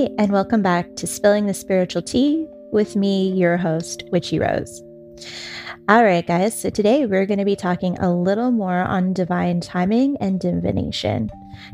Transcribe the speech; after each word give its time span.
Hey, 0.00 0.08
and 0.16 0.32
welcome 0.32 0.62
back 0.62 0.96
to 0.96 1.06
Spilling 1.06 1.44
the 1.44 1.52
Spiritual 1.52 2.00
Tea 2.00 2.46
with 2.72 2.96
me, 2.96 3.32
your 3.32 3.58
host, 3.58 4.02
Witchy 4.10 4.38
Rose. 4.38 4.82
All 5.90 6.02
right, 6.02 6.26
guys, 6.26 6.58
so 6.58 6.70
today 6.70 7.04
we're 7.04 7.26
going 7.26 7.38
to 7.38 7.44
be 7.44 7.54
talking 7.54 7.98
a 7.98 8.10
little 8.10 8.50
more 8.50 8.78
on 8.78 9.12
divine 9.12 9.60
timing 9.60 10.16
and 10.16 10.40
divination, 10.40 11.28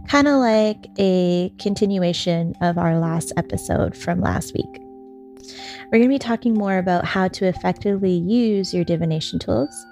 kind 0.08 0.26
of 0.26 0.40
like 0.40 0.88
a 0.98 1.52
continuation 1.60 2.56
of 2.60 2.78
our 2.78 2.98
last 2.98 3.32
episode 3.36 3.96
from 3.96 4.20
last 4.20 4.54
week. 4.54 4.82
We're 5.84 6.00
going 6.00 6.02
to 6.02 6.08
be 6.08 6.18
talking 6.18 6.54
more 6.54 6.78
about 6.78 7.04
how 7.04 7.28
to 7.28 7.46
effectively 7.46 8.10
use 8.10 8.74
your 8.74 8.82
divination 8.82 9.38
tools, 9.38 9.86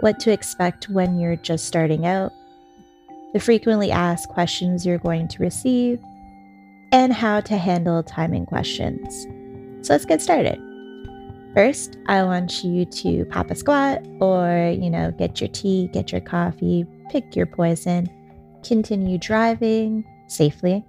what 0.00 0.18
to 0.20 0.32
expect 0.32 0.88
when 0.88 1.20
you're 1.20 1.36
just 1.36 1.66
starting 1.66 2.06
out, 2.06 2.32
the 3.34 3.38
frequently 3.38 3.90
asked 3.90 4.30
questions 4.30 4.86
you're 4.86 4.96
going 4.96 5.28
to 5.28 5.42
receive, 5.42 6.00
and 6.96 7.12
how 7.12 7.42
to 7.42 7.58
handle 7.58 8.02
timing 8.02 8.46
questions. 8.46 9.26
So 9.86 9.92
let's 9.92 10.06
get 10.06 10.22
started. 10.22 10.58
First, 11.54 11.98
I 12.06 12.22
want 12.22 12.64
you 12.64 12.86
to 12.86 13.26
pop 13.26 13.50
a 13.50 13.54
squat 13.54 14.02
or, 14.18 14.74
you 14.74 14.88
know, 14.88 15.10
get 15.10 15.38
your 15.38 15.48
tea, 15.48 15.88
get 15.92 16.10
your 16.10 16.22
coffee, 16.22 16.86
pick 17.10 17.36
your 17.36 17.44
poison, 17.44 18.08
continue 18.64 19.18
driving 19.18 20.06
safely. 20.28 20.82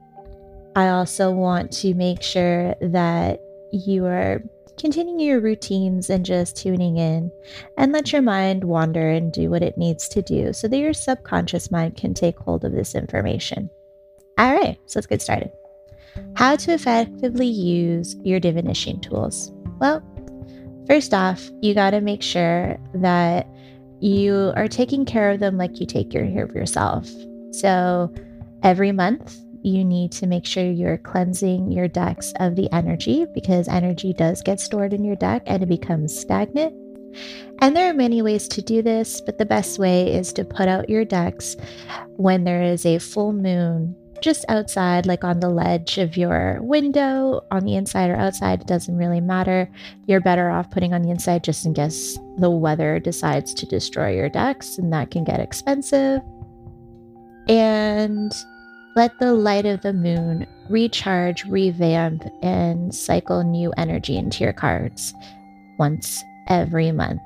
I 0.78 0.88
also 0.90 1.30
want 1.30 1.74
to 1.74 1.94
make 1.94 2.24
sure 2.24 2.74
that 2.80 3.42
you 3.74 4.06
are 4.06 4.42
continuing 4.80 5.20
your 5.20 5.42
routines 5.42 6.10
and 6.10 6.26
just 6.26 6.56
tuning 6.56 6.96
in 6.96 7.30
and 7.78 7.92
let 7.92 8.14
your 8.14 8.22
mind 8.22 8.64
wander 8.64 9.10
and 9.10 9.34
do 9.34 9.50
what 9.50 9.64
it 9.64 9.78
needs 9.78 10.08
to 10.10 10.22
do 10.22 10.54
so 10.54 10.70
that 10.70 10.78
your 10.78 10.94
subconscious 10.94 11.70
mind 11.70 11.98
can 11.98 12.14
take 12.14 12.38
hold 12.38 12.64
of 12.64 12.72
this 12.72 12.96
information. 12.96 13.70
All 14.38 14.56
right, 14.56 14.78
so 14.86 15.00
let's 15.00 15.08
get 15.08 15.22
started. 15.22 15.52
How 16.36 16.56
to 16.56 16.74
effectively 16.74 17.48
use 17.48 18.16
your 18.24 18.40
divination 18.40 19.00
tools. 19.00 19.52
Well, 19.80 20.02
first 20.88 21.14
off, 21.14 21.50
you 21.62 21.74
got 21.74 21.92
to 21.92 22.02
make 22.02 22.22
sure 22.22 22.78
that 22.96 23.48
you 24.00 24.54
are 24.56 24.68
taking 24.68 25.06
care 25.06 25.32
of 25.32 25.40
them 25.40 25.58
like 25.58 25.80
you 25.80 25.86
take 25.86 26.12
care 26.12 26.24
of 26.24 26.56
yourself. 26.56 27.10
So 27.52 28.14
every 28.64 28.92
month, 28.92 29.38
you 29.64 29.84
need 29.84 30.12
to 30.14 30.28
make 30.28 30.46
sure 30.46 30.64
you're 30.64 30.98
cleansing 31.00 31.72
your 31.72 31.88
decks 31.88 32.34
of 32.40 32.56
the 32.56 32.72
energy 32.72 33.26
because 33.34 33.68
energy 33.68 34.14
does 34.14 34.42
get 34.42 34.60
stored 34.60 34.94
in 34.94 35.04
your 35.04 35.16
deck 35.16 35.44
and 35.46 35.64
it 35.64 35.70
becomes 35.70 36.18
stagnant. 36.18 36.74
And 37.60 37.76
there 37.76 37.90
are 37.90 37.94
many 37.94 38.22
ways 38.22 38.48
to 38.50 38.62
do 38.62 38.82
this, 38.82 39.20
but 39.20 39.40
the 39.40 39.46
best 39.46 39.80
way 39.80 40.14
is 40.14 40.32
to 40.34 40.46
put 40.46 40.68
out 40.68 40.90
your 40.90 41.04
decks 41.04 41.58
when 42.16 42.44
there 42.44 42.62
is 42.62 42.86
a 42.86 43.00
full 43.00 43.34
moon 43.34 43.96
just 44.22 44.46
outside, 44.50 45.06
like 45.06 45.24
on 45.24 45.40
the 45.40 45.50
ledge 45.50 45.98
of 45.98 46.18
your 46.18 46.60
window, 46.62 47.42
on 47.52 47.64
the 47.64 47.76
inside 47.76 48.10
or 48.10 48.16
outside, 48.16 48.62
it 48.62 48.68
doesn't 48.68 48.98
really 48.98 49.22
matter. 49.22 49.70
You're 50.06 50.22
better 50.22 50.50
off 50.50 50.72
putting 50.72 50.94
on 50.94 51.02
the 51.02 51.10
inside 51.10 51.44
just 51.44 51.66
in 51.66 51.74
case 51.74 52.18
the 52.38 52.50
weather 52.50 53.00
decides 53.00 53.54
to 53.56 53.66
destroy 53.66 54.16
your 54.16 54.30
decks, 54.30 54.78
and 54.78 54.92
that 54.94 55.12
can 55.12 55.24
get 55.24 55.40
expensive. 55.40 56.22
And 57.48 58.34
let 58.96 59.18
the 59.20 59.34
light 59.34 59.66
of 59.66 59.82
the 59.82 59.94
moon 59.94 60.48
recharge, 60.70 61.46
revamp, 61.46 62.24
and 62.42 62.94
cycle 62.94 63.44
new 63.44 63.72
energy 63.78 64.18
into 64.18 64.44
your 64.44 64.54
cards 64.54 65.14
once 65.78 66.24
every 66.48 66.92
month. 66.92 67.22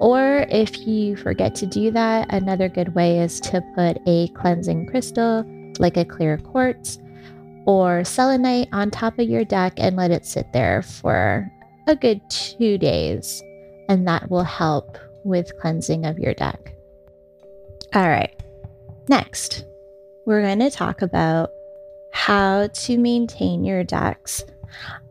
Or 0.00 0.46
if 0.48 0.86
you 0.86 1.16
forget 1.16 1.54
to 1.56 1.66
do 1.66 1.90
that, 1.90 2.32
another 2.32 2.68
good 2.68 2.94
way 2.94 3.18
is 3.18 3.40
to 3.40 3.60
put 3.74 3.98
a 4.06 4.28
cleansing 4.28 4.86
crystal 4.86 5.44
like 5.78 5.96
a 5.96 6.04
clear 6.04 6.38
quartz 6.38 6.98
or 7.66 8.04
selenite 8.04 8.68
on 8.72 8.90
top 8.90 9.18
of 9.18 9.28
your 9.28 9.44
deck 9.44 9.74
and 9.76 9.96
let 9.96 10.10
it 10.10 10.26
sit 10.26 10.52
there 10.52 10.82
for 10.82 11.50
a 11.86 11.96
good 11.96 12.20
two 12.30 12.78
days. 12.78 13.42
And 13.88 14.06
that 14.08 14.30
will 14.30 14.44
help 14.44 14.98
with 15.24 15.56
cleansing 15.58 16.06
of 16.06 16.18
your 16.18 16.34
deck. 16.34 16.74
All 17.94 18.08
right. 18.08 18.34
Next, 19.08 19.64
we're 20.26 20.42
going 20.42 20.60
to 20.60 20.70
talk 20.70 21.02
about 21.02 21.50
how 22.12 22.68
to 22.68 22.98
maintain 22.98 23.64
your 23.64 23.82
decks 23.84 24.44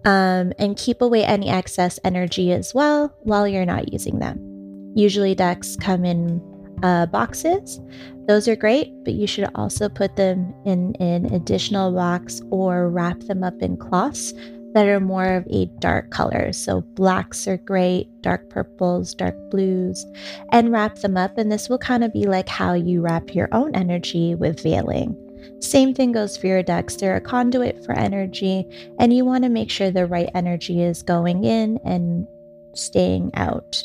um, 0.05 0.53
and 0.57 0.77
keep 0.77 1.01
away 1.01 1.25
any 1.25 1.49
excess 1.49 1.99
energy 2.03 2.51
as 2.51 2.73
well 2.73 3.13
while 3.19 3.47
you're 3.47 3.65
not 3.65 3.91
using 3.91 4.19
them. 4.19 4.93
Usually, 4.95 5.35
decks 5.35 5.75
come 5.75 6.05
in 6.05 6.39
uh, 6.83 7.05
boxes. 7.07 7.79
Those 8.27 8.47
are 8.47 8.55
great, 8.55 8.93
but 9.03 9.13
you 9.13 9.27
should 9.27 9.49
also 9.55 9.89
put 9.89 10.15
them 10.15 10.53
in 10.65 10.95
an 10.99 11.33
additional 11.33 11.91
box 11.91 12.41
or 12.51 12.89
wrap 12.89 13.19
them 13.21 13.43
up 13.43 13.61
in 13.61 13.77
cloths 13.77 14.33
that 14.73 14.87
are 14.87 14.99
more 14.99 15.33
of 15.33 15.47
a 15.49 15.65
dark 15.79 16.11
color. 16.11 16.53
So 16.53 16.81
blacks 16.81 17.47
are 17.47 17.57
great, 17.57 18.07
dark 18.21 18.49
purples, 18.49 19.15
dark 19.15 19.35
blues, 19.49 20.05
and 20.51 20.71
wrap 20.71 20.95
them 20.97 21.17
up. 21.17 21.37
And 21.37 21.51
this 21.51 21.69
will 21.69 21.79
kind 21.79 22.03
of 22.03 22.13
be 22.13 22.25
like 22.25 22.47
how 22.47 22.73
you 22.73 23.01
wrap 23.01 23.33
your 23.33 23.49
own 23.51 23.73
energy 23.75 24.35
with 24.35 24.61
veiling. 24.61 25.15
Same 25.59 25.93
thing 25.93 26.11
goes 26.11 26.37
for 26.37 26.47
your 26.47 26.61
decks. 26.61 26.95
They're 26.95 27.15
a 27.15 27.21
conduit 27.21 27.83
for 27.83 27.93
energy, 27.93 28.65
and 28.99 29.13
you 29.13 29.25
want 29.25 29.43
to 29.43 29.49
make 29.49 29.71
sure 29.71 29.89
the 29.89 30.05
right 30.05 30.29
energy 30.35 30.81
is 30.81 31.01
going 31.01 31.43
in 31.43 31.79
and 31.83 32.27
staying 32.73 33.31
out. 33.33 33.83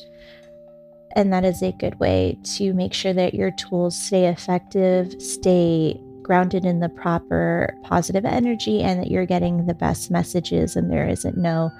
And 1.14 1.32
that 1.32 1.44
is 1.44 1.62
a 1.62 1.72
good 1.72 1.98
way 2.00 2.38
to 2.56 2.72
make 2.74 2.92
sure 2.92 3.12
that 3.12 3.34
your 3.34 3.52
tools 3.52 3.96
stay 3.96 4.26
effective, 4.26 5.20
stay 5.22 6.00
grounded 6.22 6.64
in 6.64 6.80
the 6.80 6.88
proper 6.88 7.76
positive 7.82 8.24
energy, 8.24 8.80
and 8.80 9.00
that 9.00 9.10
you're 9.10 9.26
getting 9.26 9.66
the 9.66 9.74
best 9.74 10.10
messages 10.10 10.74
and 10.74 10.90
there 10.90 11.08
isn't 11.08 11.36
no 11.36 11.70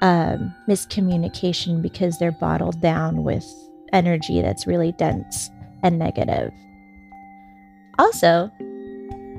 um, 0.00 0.54
miscommunication 0.68 1.80
because 1.80 2.18
they're 2.18 2.32
bottled 2.32 2.80
down 2.80 3.22
with 3.22 3.46
energy 3.92 4.42
that's 4.42 4.66
really 4.66 4.92
dense 4.92 5.50
and 5.82 5.98
negative. 5.98 6.52
Also, 7.98 8.50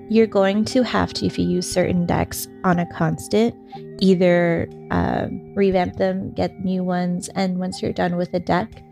you're 0.10 0.28
going 0.28 0.64
to 0.66 0.84
have 0.84 1.14
to, 1.14 1.26
if 1.26 1.38
you 1.40 1.46
use 1.46 1.70
certain 1.70 2.06
decks 2.06 2.48
on 2.64 2.80
a 2.80 2.86
constant, 2.86 3.56
either 4.00 4.70
um, 4.92 5.54
revamp 5.56 5.98
them, 5.98 6.32
get 6.32 6.60
new 6.60 6.84
ones, 6.84 7.30
and 7.30 7.58
once 7.58 7.82
you're 7.82 7.94
done 7.94 8.16
with 8.16 8.34
a 8.34 8.40
deck, 8.40 8.84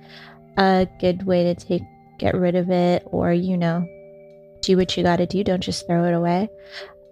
a 0.58 0.88
good 1.00 1.26
way 1.26 1.44
to 1.44 1.56
take 1.56 1.84
get 2.18 2.36
rid 2.36 2.56
of 2.56 2.70
it 2.70 3.04
or 3.08 3.34
you 3.34 3.58
know 3.58 3.88
do 4.62 4.78
what 4.78 4.96
you 4.96 5.04
got 5.04 5.18
to 5.18 5.26
do. 5.26 5.44
Don't 5.44 5.62
just 5.62 5.88
throw 5.88 6.06
it 6.06 6.14
away. 6.14 6.50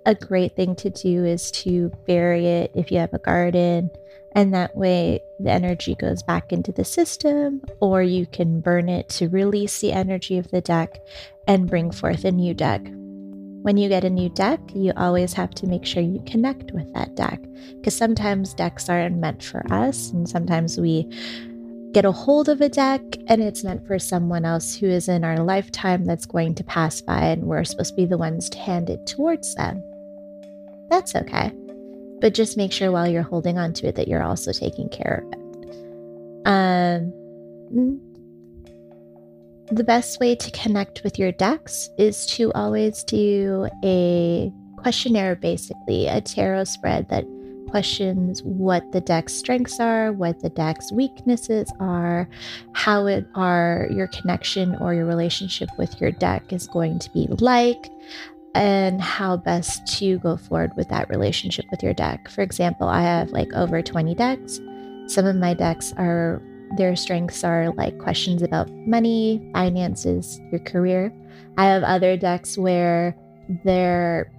A 0.06 0.16
great 0.16 0.56
thing 0.56 0.76
to 0.76 0.90
do 0.90 1.26
is 1.26 1.52
to 1.52 1.92
bury 2.08 2.46
it 2.46 2.72
if 2.74 2.92
you 2.92 3.00
have 3.00 3.14
a 3.14 3.20
garden 3.20 3.90
and 4.34 4.54
that 4.54 4.76
way 4.76 5.20
the 5.40 5.52
energy 5.52 5.96
goes 5.96 6.24
back 6.24 6.52
into 6.52 6.72
the 6.72 6.86
system 6.86 7.62
or 7.80 8.02
you 8.02 8.26
can 8.28 8.62
burn 8.62 8.88
it 8.88 9.10
to 9.10 9.28
release 9.28 9.82
the 9.82 9.92
energy 9.92 10.38
of 10.38 10.50
the 10.52 10.62
deck 10.62 11.00
and 11.48 11.70
bring 11.70 11.92
forth 11.92 12.24
a 12.24 12.32
new 12.32 12.54
deck. 12.54 12.82
When 13.62 13.76
you 13.76 13.90
get 13.90 14.06
a 14.06 14.10
new 14.10 14.30
deck 14.30 14.60
you 14.74 14.94
always 14.96 15.34
have 15.34 15.52
to 15.56 15.68
make 15.68 15.86
sure 15.86 16.02
you 16.02 16.24
connect 16.26 16.72
with 16.72 16.92
that 16.94 17.16
deck 17.16 17.42
because 17.78 17.96
sometimes 17.96 18.54
decks 18.54 18.90
aren't 18.90 19.18
meant 19.18 19.44
for 19.44 19.64
us 19.72 20.12
and 20.12 20.30
sometimes 20.30 20.80
we 20.80 21.10
get 21.92 22.06
a 22.06 22.12
hold 22.12 22.50
of 22.50 22.62
a 22.62 22.70
deck 22.70 23.02
and 23.28 23.42
it's 23.42 23.64
meant 23.64 23.86
for 23.88 23.98
someone 23.98 24.46
else 24.46 24.76
who 24.76 24.86
is 24.86 25.08
in 25.08 25.24
our 25.24 25.38
lifetime 25.38 26.06
that's 26.06 26.26
going 26.26 26.54
to 26.56 26.64
pass 26.64 27.02
by 27.02 27.20
and 27.20 27.44
we're 27.44 27.64
supposed 27.64 27.92
to 27.92 27.96
be 27.96 28.06
the 28.06 28.18
ones 28.18 28.50
to 28.50 28.60
hand 28.60 28.90
it 28.90 29.06
towards 29.08 29.56
them. 29.56 29.84
That's 30.90 31.16
okay. 31.16 31.52
But 32.22 32.34
just 32.34 32.58
make 32.58 32.72
sure 32.72 32.92
while 32.92 33.08
you're 33.08 33.24
holding 33.24 33.58
on 33.58 33.74
to 33.74 33.88
it 33.88 33.96
that 33.96 34.08
you're 34.08 34.24
also 34.24 34.52
taking 34.52 34.90
care 34.90 35.24
of 35.24 35.34
it. 35.34 35.40
Um, 36.46 37.14
mm, 37.74 38.00
the 39.72 39.84
best 39.84 40.20
way 40.20 40.36
to 40.36 40.52
connect 40.52 41.04
with 41.04 41.18
your 41.18 41.32
decks 41.32 41.90
is 41.98 42.26
to 42.28 42.52
always 42.54 43.04
do 43.04 43.68
a 43.84 44.52
questionnaire, 44.78 45.36
basically, 45.36 46.08
a 46.08 46.22
tarot 46.22 46.64
spread 46.66 47.10
that 47.10 47.26
questions 47.70 48.42
what 48.44 48.92
the 48.92 49.02
deck's 49.02 49.34
strengths 49.34 49.80
are, 49.80 50.12
what 50.12 50.40
the 50.42 50.50
deck's 50.50 50.92
weaknesses 50.92 51.72
are, 51.80 52.28
how 52.74 53.06
it 53.06 53.26
are 53.36 53.88
your 53.92 54.08
connection 54.08 54.76
or 54.78 54.94
your 54.94 55.06
relationship 55.06 55.70
with 55.78 56.00
your 56.02 56.12
deck 56.12 56.52
is 56.52 56.68
going 56.68 57.00
to 57.00 57.10
be 57.12 57.28
like, 57.40 57.90
and 58.56 59.02
how 59.02 59.38
best 59.38 59.86
to 60.00 60.18
go 60.20 60.36
forward 60.36 60.72
with 60.76 60.90
that 60.90 61.10
relationship 61.10 61.66
with 61.72 61.84
your 61.84 61.94
deck. 61.94 62.30
For 62.30 62.42
example, 62.42 62.88
I 62.88 63.02
have 63.02 63.30
like 63.30 63.54
over 63.54 63.82
20 63.82 64.16
decks. 64.16 64.60
Some 65.08 65.26
of 65.26 65.36
my 65.36 65.54
decks 65.54 65.94
are 65.98 66.42
their 66.78 66.96
strengths 66.96 67.44
are 67.44 67.72
like 67.74 67.98
questions 68.00 68.42
about 68.42 68.70
money, 68.72 69.50
finances, 69.54 70.40
your 70.52 70.60
career. 70.60 71.12
I 71.58 71.66
have 71.66 71.84
other 71.84 72.16
decks 72.18 72.58
where 72.58 73.16
their 73.64 74.32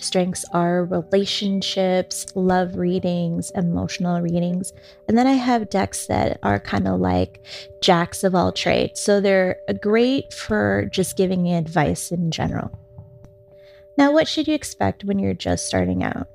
strengths 0.00 0.44
are 0.52 0.84
relationships, 0.84 2.26
love 2.34 2.76
readings, 2.76 3.50
emotional 3.54 4.20
readings. 4.20 4.72
And 5.08 5.16
then 5.16 5.26
I 5.26 5.34
have 5.34 5.70
decks 5.70 6.06
that 6.06 6.38
are 6.42 6.58
kind 6.58 6.88
of 6.88 7.00
like 7.00 7.44
jacks 7.80 8.24
of 8.24 8.34
all 8.34 8.52
trades. 8.52 9.00
So 9.00 9.20
they're 9.20 9.56
great 9.80 10.32
for 10.32 10.88
just 10.90 11.16
giving 11.16 11.48
advice 11.48 12.10
in 12.10 12.30
general. 12.30 12.70
Now, 13.98 14.12
what 14.12 14.28
should 14.28 14.48
you 14.48 14.54
expect 14.54 15.04
when 15.04 15.18
you're 15.18 15.34
just 15.34 15.66
starting 15.66 16.02
out? 16.02 16.28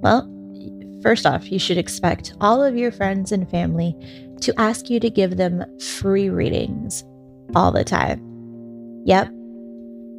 Well, 0.00 0.30
first 1.02 1.26
off, 1.26 1.50
you 1.52 1.58
should 1.58 1.78
expect 1.78 2.34
all 2.40 2.62
of 2.62 2.76
your 2.76 2.92
friends 2.92 3.30
and 3.32 3.50
family 3.50 3.94
to 4.40 4.58
ask 4.58 4.88
you 4.88 5.00
to 5.00 5.10
give 5.10 5.36
them 5.36 5.64
free 5.78 6.30
readings 6.30 7.04
all 7.54 7.72
the 7.72 7.84
time. 7.84 8.22
Yep. 9.04 9.28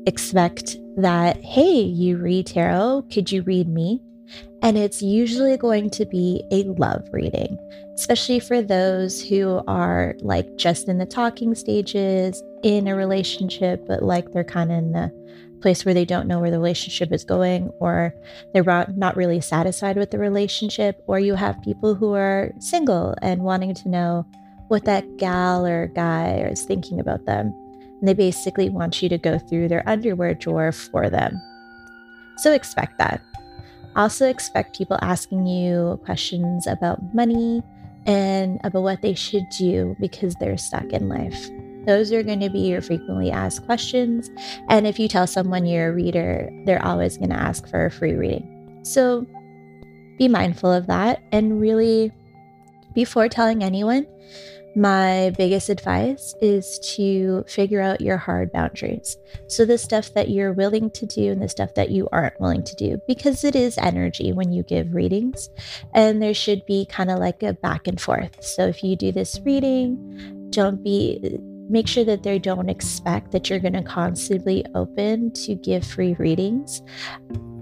Expect 0.08 0.78
that, 0.98 1.38
hey, 1.44 1.82
you 1.82 2.18
read 2.18 2.48
tarot, 2.48 3.06
could 3.12 3.32
you 3.32 3.42
read 3.42 3.68
me? 3.68 4.02
And 4.62 4.78
it's 4.78 5.02
usually 5.02 5.58
going 5.58 5.90
to 5.92 6.06
be 6.06 6.44
a 6.52 6.64
love 6.64 7.08
reading, 7.12 7.58
especially 7.96 8.40
for 8.40 8.62
those 8.62 9.22
who 9.22 9.62
are 9.68 10.16
like 10.22 10.58
just 10.58 10.88
in 10.88 10.98
the 10.98 11.06
talking 11.06 11.54
stages 11.54 12.42
in 12.64 12.88
a 12.88 12.96
relationship, 12.96 13.86
but 13.88 14.02
like 14.02 14.32
they're 14.32 14.44
kind 14.44 14.72
of 14.72 14.78
in 14.80 14.92
the 14.92 15.12
place 15.62 15.86
where 15.86 15.94
they 15.94 16.06
don't 16.06 16.28
know 16.28 16.40
where 16.40 16.52
the 16.52 16.58
relationship 16.58 17.12
is 17.12 17.24
going, 17.24 17.70
or 17.80 18.14
they're 18.54 18.86
not 18.96 19.16
really 19.16 19.42
satisfied 19.42 19.98
with 19.98 20.12
the 20.12 20.20
relationship, 20.20 21.04
or 21.08 21.20
you 21.20 21.36
have 21.36 21.62
people 21.62 21.96
who 21.96 22.14
are 22.14 22.52
single 22.60 23.16
and 23.22 23.42
wanting 23.42 23.74
to 23.74 23.90
know 23.90 24.26
what 24.68 24.86
that 24.86 25.18
gal 25.18 25.66
or 25.66 25.88
guy 25.88 26.48
is 26.52 26.64
thinking 26.64 27.00
about 27.00 27.26
them. 27.26 27.54
And 28.06 28.10
they 28.12 28.14
basically 28.14 28.70
want 28.70 29.02
you 29.02 29.10
to 29.10 29.18
go 29.18 29.40
through 29.40 29.68
their 29.68 29.82
underwear 29.90 30.36
drawer 30.36 30.72
for 30.72 31.10
them. 31.10 31.42
So 32.38 32.52
expect 32.52 33.00
that. 33.00 33.20
Also, 33.96 34.30
expect 34.30 34.78
people 34.78 35.00
asking 35.02 35.48
you 35.48 36.00
questions 36.06 36.68
about 36.68 37.16
money 37.16 37.64
and 38.06 38.60
about 38.64 38.84
what 38.84 39.02
they 39.02 39.16
should 39.16 39.50
do 39.58 39.96
because 40.00 40.36
they're 40.36 40.56
stuck 40.56 40.86
in 40.94 41.10
life. 41.10 41.50
Those 41.88 42.12
are 42.12 42.22
going 42.22 42.42
to 42.42 42.50
be 42.52 42.60
your 42.60 42.84
frequently 42.84 43.32
asked 43.32 43.66
questions. 43.66 44.30
And 44.70 44.86
if 44.86 45.00
you 45.00 45.08
tell 45.08 45.26
someone 45.26 45.66
you're 45.66 45.90
a 45.90 45.96
reader, 45.96 46.48
they're 46.66 46.86
always 46.86 47.18
going 47.18 47.32
to 47.32 47.36
ask 47.36 47.68
for 47.68 47.88
a 47.88 47.90
free 47.90 48.14
reading. 48.14 48.82
So 48.84 49.26
be 50.20 50.28
mindful 50.28 50.72
of 50.72 50.86
that. 50.86 51.24
And 51.32 51.60
really, 51.60 52.12
before 52.94 53.30
telling 53.30 53.64
anyone, 53.64 54.06
my 54.76 55.34
biggest 55.38 55.70
advice 55.70 56.36
is 56.42 56.80
to 56.96 57.44
figure 57.48 57.82
out 57.82 58.02
your 58.02 58.18
hard 58.18 58.52
boundaries. 58.52 59.18
So, 59.48 59.66
the 59.66 59.78
stuff 59.78 60.14
that 60.14 60.30
you're 60.30 60.54
willing 60.54 60.92
to 60.92 61.06
do 61.06 61.32
and 61.32 61.42
the 61.42 61.50
stuff 61.50 61.74
that 61.76 61.92
you 61.92 62.10
aren't 62.12 62.40
willing 62.40 62.64
to 62.64 62.76
do, 62.76 63.02
because 63.08 63.44
it 63.44 63.56
is 63.56 63.78
energy 63.78 64.34
when 64.34 64.52
you 64.52 64.64
give 64.64 64.94
readings. 64.94 65.50
And 65.94 66.22
there 66.22 66.34
should 66.34 66.66
be 66.66 66.86
kind 66.86 67.10
of 67.10 67.20
like 67.20 67.42
a 67.42 67.54
back 67.54 67.88
and 67.88 68.00
forth. 68.00 68.44
So, 68.44 68.68
if 68.68 68.84
you 68.84 68.96
do 68.96 69.12
this 69.12 69.40
reading, 69.46 70.50
don't 70.50 70.84
be 70.84 71.40
make 71.70 71.88
sure 71.88 72.06
that 72.06 72.24
they 72.24 72.38
don't 72.38 72.70
expect 72.70 73.32
that 73.32 73.50
you're 73.50 73.60
going 73.60 73.74
to 73.74 73.82
constantly 73.82 74.64
open 74.76 75.32
to 75.32 75.56
give 75.56 75.86
free 75.86 76.14
readings 76.20 76.84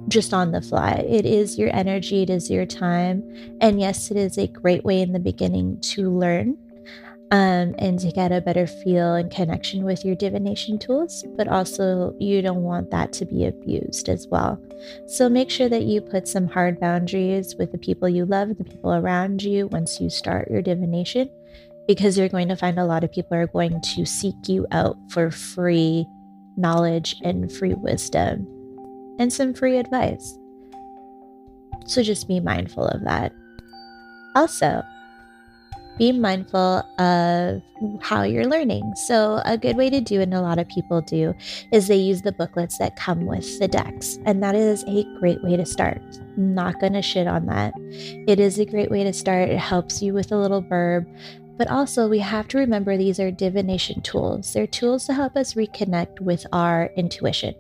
just 0.10 0.34
on 0.34 0.52
the 0.52 0.62
fly. 0.62 1.06
It 1.08 1.26
is 1.26 1.58
your 1.58 1.74
energy, 1.74 2.24
it 2.24 2.30
is 2.30 2.50
your 2.50 2.66
time. 2.66 3.24
And 3.62 3.80
yes, 3.80 4.12
it 4.12 4.18
is 4.18 4.38
a 4.38 4.48
great 4.48 4.84
way 4.84 5.02
in 5.02 5.14
the 5.14 5.20
beginning 5.20 5.80
to 5.82 6.12
learn 6.12 6.58
um, 7.34 7.74
and 7.80 7.98
to 7.98 8.12
get 8.12 8.32
a 8.32 8.42
better 8.42 8.68
feel 8.68 9.16
and 9.16 9.32
connection 9.32 9.84
with 9.84 10.06
your 10.06 10.16
divination 10.16 10.78
tools, 10.78 11.26
but 11.36 11.48
also 11.48 12.14
you 12.20 12.44
don't 12.44 12.62
want 12.62 12.92
that 12.92 13.12
to 13.14 13.26
be 13.26 13.48
abused 13.48 14.08
as 14.08 14.28
well. 14.28 14.62
So 15.08 15.28
make 15.28 15.50
sure 15.50 15.68
that 15.68 15.82
you 15.82 16.00
put 16.00 16.28
some 16.28 16.48
hard 16.48 16.80
boundaries 16.80 17.56
with 17.56 17.72
the 17.72 17.80
people 17.80 18.08
you 18.08 18.26
love, 18.26 18.50
the 18.60 18.64
people 18.64 18.94
around 18.94 19.42
you 19.42 19.66
once 19.66 20.00
you 20.00 20.12
start 20.12 20.52
your 20.52 20.62
divination, 20.62 21.28
because 21.88 22.20
you're 22.20 22.30
going 22.30 22.50
to 22.50 22.56
find 22.56 22.78
a 22.78 22.86
lot 22.86 23.04
of 23.04 23.12
people 23.12 23.36
are 23.36 23.48
going 23.48 23.82
to 23.82 24.06
seek 24.06 24.36
you 24.48 24.68
out 24.70 24.96
for 25.10 25.32
free 25.32 26.06
knowledge 26.56 27.16
and 27.24 27.52
free 27.52 27.74
wisdom 27.74 28.46
and 29.18 29.34
some 29.34 29.56
free 29.56 29.80
advice. 29.80 30.38
So 31.88 32.04
just 32.04 32.28
be 32.28 32.40
mindful 32.40 32.86
of 32.86 33.04
that. 33.06 33.34
Also, 34.36 34.84
be 35.98 36.12
mindful 36.12 36.84
of 37.00 37.62
how 38.02 38.24
you're 38.24 38.48
learning. 38.48 38.94
So, 38.96 39.42
a 39.46 39.58
good 39.58 39.78
way 39.78 39.90
to 39.90 40.02
do 40.02 40.22
and 40.22 40.34
a 40.34 40.42
lot 40.42 40.60
of 40.60 40.68
people 40.68 41.02
do, 41.02 41.34
is 41.72 41.88
they 41.88 41.98
use 41.98 42.22
the 42.22 42.32
booklets 42.32 42.78
that 42.78 42.96
come 42.96 43.26
with 43.26 43.60
the 43.60 43.68
decks. 43.68 44.18
And 44.26 44.42
that 44.42 44.56
is 44.56 44.84
a 44.88 45.04
great 45.20 45.44
way 45.44 45.56
to 45.58 45.66
start. 45.66 46.02
not 46.36 46.80
going 46.80 46.94
to 46.94 47.02
shit 47.02 47.28
on 47.28 47.46
that. 47.46 47.74
It 48.28 48.40
is 48.40 48.58
a 48.58 48.66
great 48.66 48.90
way 48.90 49.04
to 49.04 49.14
start. 49.14 49.50
It 49.50 49.60
helps 49.60 50.02
you 50.02 50.14
with 50.14 50.32
a 50.32 50.38
little 50.38 50.62
verb. 50.62 51.08
But 51.58 51.70
also, 51.70 52.08
we 52.08 52.20
have 52.20 52.48
to 52.50 52.58
remember 52.58 52.98
these 52.98 53.20
are 53.20 53.30
divination 53.30 54.02
tools. 54.02 54.54
They're 54.54 54.66
tools 54.66 55.06
to 55.06 55.14
help 55.14 55.36
us 55.36 55.54
reconnect 55.54 56.20
with 56.20 56.46
our 56.52 56.90
intuition. 56.96 57.54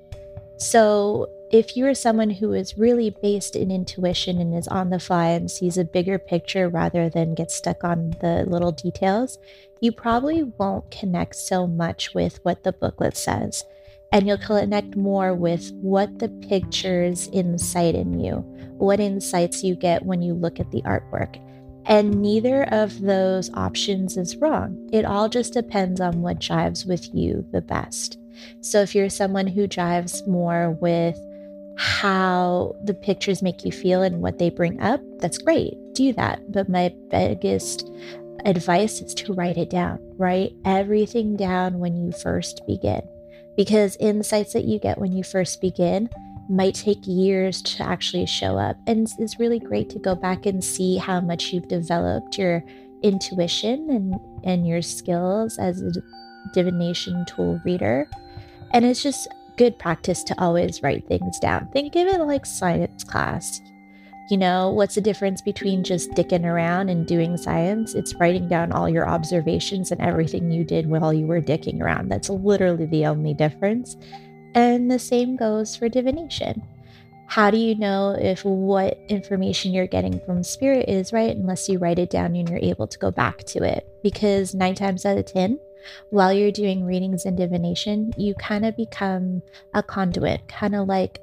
So, 0.58 1.30
if 1.54 1.78
you're 1.78 1.94
someone 1.94 2.32
who 2.32 2.52
is 2.52 2.80
really 2.80 3.12
based 3.22 3.56
in 3.56 3.70
intuition 3.70 4.40
and 4.40 4.58
is 4.58 4.68
on 4.70 4.90
the 4.90 4.98
fly 4.98 5.28
and 5.28 5.52
sees 5.52 5.78
a 5.78 5.86
bigger 5.86 6.18
picture 6.18 6.68
rather 6.68 7.10
than 7.10 7.36
get 7.36 7.52
stuck 7.52 7.84
on 7.84 8.10
the 8.22 8.44
little 8.48 8.72
details, 8.72 9.38
you 9.80 9.92
probably 9.92 10.42
won't 10.42 10.90
connect 10.90 11.36
so 11.36 11.68
much 11.68 12.12
with 12.16 12.40
what 12.42 12.64
the 12.64 12.74
booklet 12.74 13.16
says. 13.16 13.64
And 14.12 14.26
you'll 14.26 14.40
connect 14.40 14.96
more 14.96 15.36
with 15.36 15.72
what 15.74 16.18
the 16.18 16.30
pictures 16.30 17.28
incite 17.28 17.94
in 17.94 18.20
you, 18.20 18.38
what 18.80 19.00
insights 19.00 19.64
you 19.64 19.76
get 19.76 20.08
when 20.08 20.24
you 20.24 20.34
look 20.34 20.60
at 20.60 20.72
the 20.72 20.82
artwork. 20.82 21.40
And 21.86 22.20
neither 22.20 22.64
of 22.74 23.00
those 23.00 23.54
options 23.54 24.18
is 24.18 24.38
wrong. 24.38 24.90
It 24.92 25.06
all 25.06 25.30
just 25.30 25.54
depends 25.54 26.02
on 26.02 26.24
what 26.24 26.40
jives 26.40 26.88
with 26.88 27.14
you 27.14 27.46
the 27.52 27.62
best. 27.62 28.18
So 28.62 28.82
if 28.82 28.96
you're 28.96 29.12
someone 29.12 29.46
who 29.46 29.68
jives 29.68 30.26
more 30.28 30.72
with 30.82 31.16
how 31.78 32.76
the 32.84 32.94
pictures 32.94 33.42
make 33.42 33.66
you 33.66 33.72
feel 33.72 34.04
and 34.04 34.22
what 34.22 34.38
they 34.38 34.50
bring 34.50 34.80
up, 34.82 35.02
that's 35.20 35.38
great. 35.38 35.74
Do 35.94 36.14
that. 36.14 36.52
But 36.52 36.70
my 36.70 36.94
biggest 37.10 37.90
advice 38.46 39.02
is 39.02 39.14
to 39.16 39.34
write 39.34 39.58
it 39.58 39.70
down. 39.70 40.00
Write 40.18 40.54
everything 40.66 41.36
down 41.36 41.80
when 41.80 41.96
you 41.96 42.12
first 42.12 42.62
begin. 42.68 43.02
Because 43.56 43.96
insights 43.98 44.54
that 44.54 44.66
you 44.66 44.80
get 44.80 44.98
when 44.98 45.12
you 45.12 45.24
first 45.24 45.62
begin 45.62 46.10
might 46.50 46.76
take 46.76 47.00
years 47.06 47.62
to 47.62 47.84
actually 47.84 48.26
show 48.26 48.58
up. 48.58 48.78
And 48.88 49.08
it's 49.18 49.40
really 49.40 49.60
great 49.60 49.90
to 49.92 50.00
go 50.00 50.16
back 50.16 50.46
and 50.46 50.64
see 50.64 50.98
how 50.98 51.22
much 51.22 51.54
you've 51.54 51.68
developed 51.68 52.38
your 52.38 52.64
intuition 53.02 53.90
and, 53.90 54.16
and 54.44 54.68
your 54.68 54.82
skills 54.82 55.58
as 55.58 55.82
a 55.82 55.92
divination 56.54 57.26
tool 57.26 57.62
reader. 57.64 58.10
And 58.72 58.86
it's 58.86 59.04
just 59.04 59.28
good 59.58 59.78
practice 59.80 60.24
to 60.24 60.42
always 60.42 60.82
write 60.84 61.08
things 61.08 61.40
down. 61.40 61.68
Think 61.72 61.96
of 61.96 62.08
it 62.08 62.20
like 62.22 62.46
science 62.46 63.04
class. 63.04 63.62
You 64.30 64.38
know, 64.38 64.70
what's 64.70 64.96
the 64.96 65.02
difference 65.02 65.42
between 65.42 65.84
just 65.84 66.12
dicking 66.12 66.46
around 66.46 66.90
and 66.90 67.06
doing 67.06 67.36
science? 67.36 67.94
It's 67.94 68.16
writing 68.16 68.48
down 68.48 68.72
all 68.72 68.88
your 68.88 69.08
observations 69.08 69.92
and 69.92 70.00
everything 70.02 70.50
you 70.50 70.64
did 70.64 70.90
while 70.90 71.14
you 71.14 71.28
were 71.28 71.42
dicking 71.42 71.82
around. 71.82 72.10
That's 72.10 72.30
literally 72.30 72.86
the 72.86 73.06
only 73.06 73.34
difference. 73.34 73.98
And 74.56 74.90
the 74.90 75.00
same 75.00 75.36
goes 75.36 75.76
for 75.76 75.90
divination. 75.90 76.64
How 77.28 77.50
do 77.50 77.58
you 77.58 77.76
know 77.76 78.12
if 78.12 78.46
what 78.46 78.98
information 79.10 79.74
you're 79.74 79.88
getting 79.88 80.20
from 80.26 80.44
spirit 80.44 80.88
is 80.88 81.12
right 81.12 81.36
unless 81.36 81.68
you 81.68 81.80
write 81.80 82.00
it 82.00 82.10
down 82.10 82.36
and 82.36 82.48
you're 82.48 82.60
able 82.60 82.88
to 82.88 83.00
go 83.00 83.12
back 83.12 83.40
to 83.46 83.64
it? 83.64 83.88
Because 84.04 84.54
nine 84.54 84.76
times 84.76 85.06
out 85.06 85.18
of 85.18 85.26
10, 85.26 85.60
while 86.10 86.34
you're 86.34 86.52
doing 86.52 86.86
readings 86.86 87.26
and 87.26 87.38
divination, 87.38 88.14
you 88.18 88.34
kind 88.36 88.66
of 88.66 88.76
become 88.76 89.42
a 89.74 89.84
conduit, 89.84 90.48
kind 90.48 90.76
of 90.76 90.88
like 90.88 91.22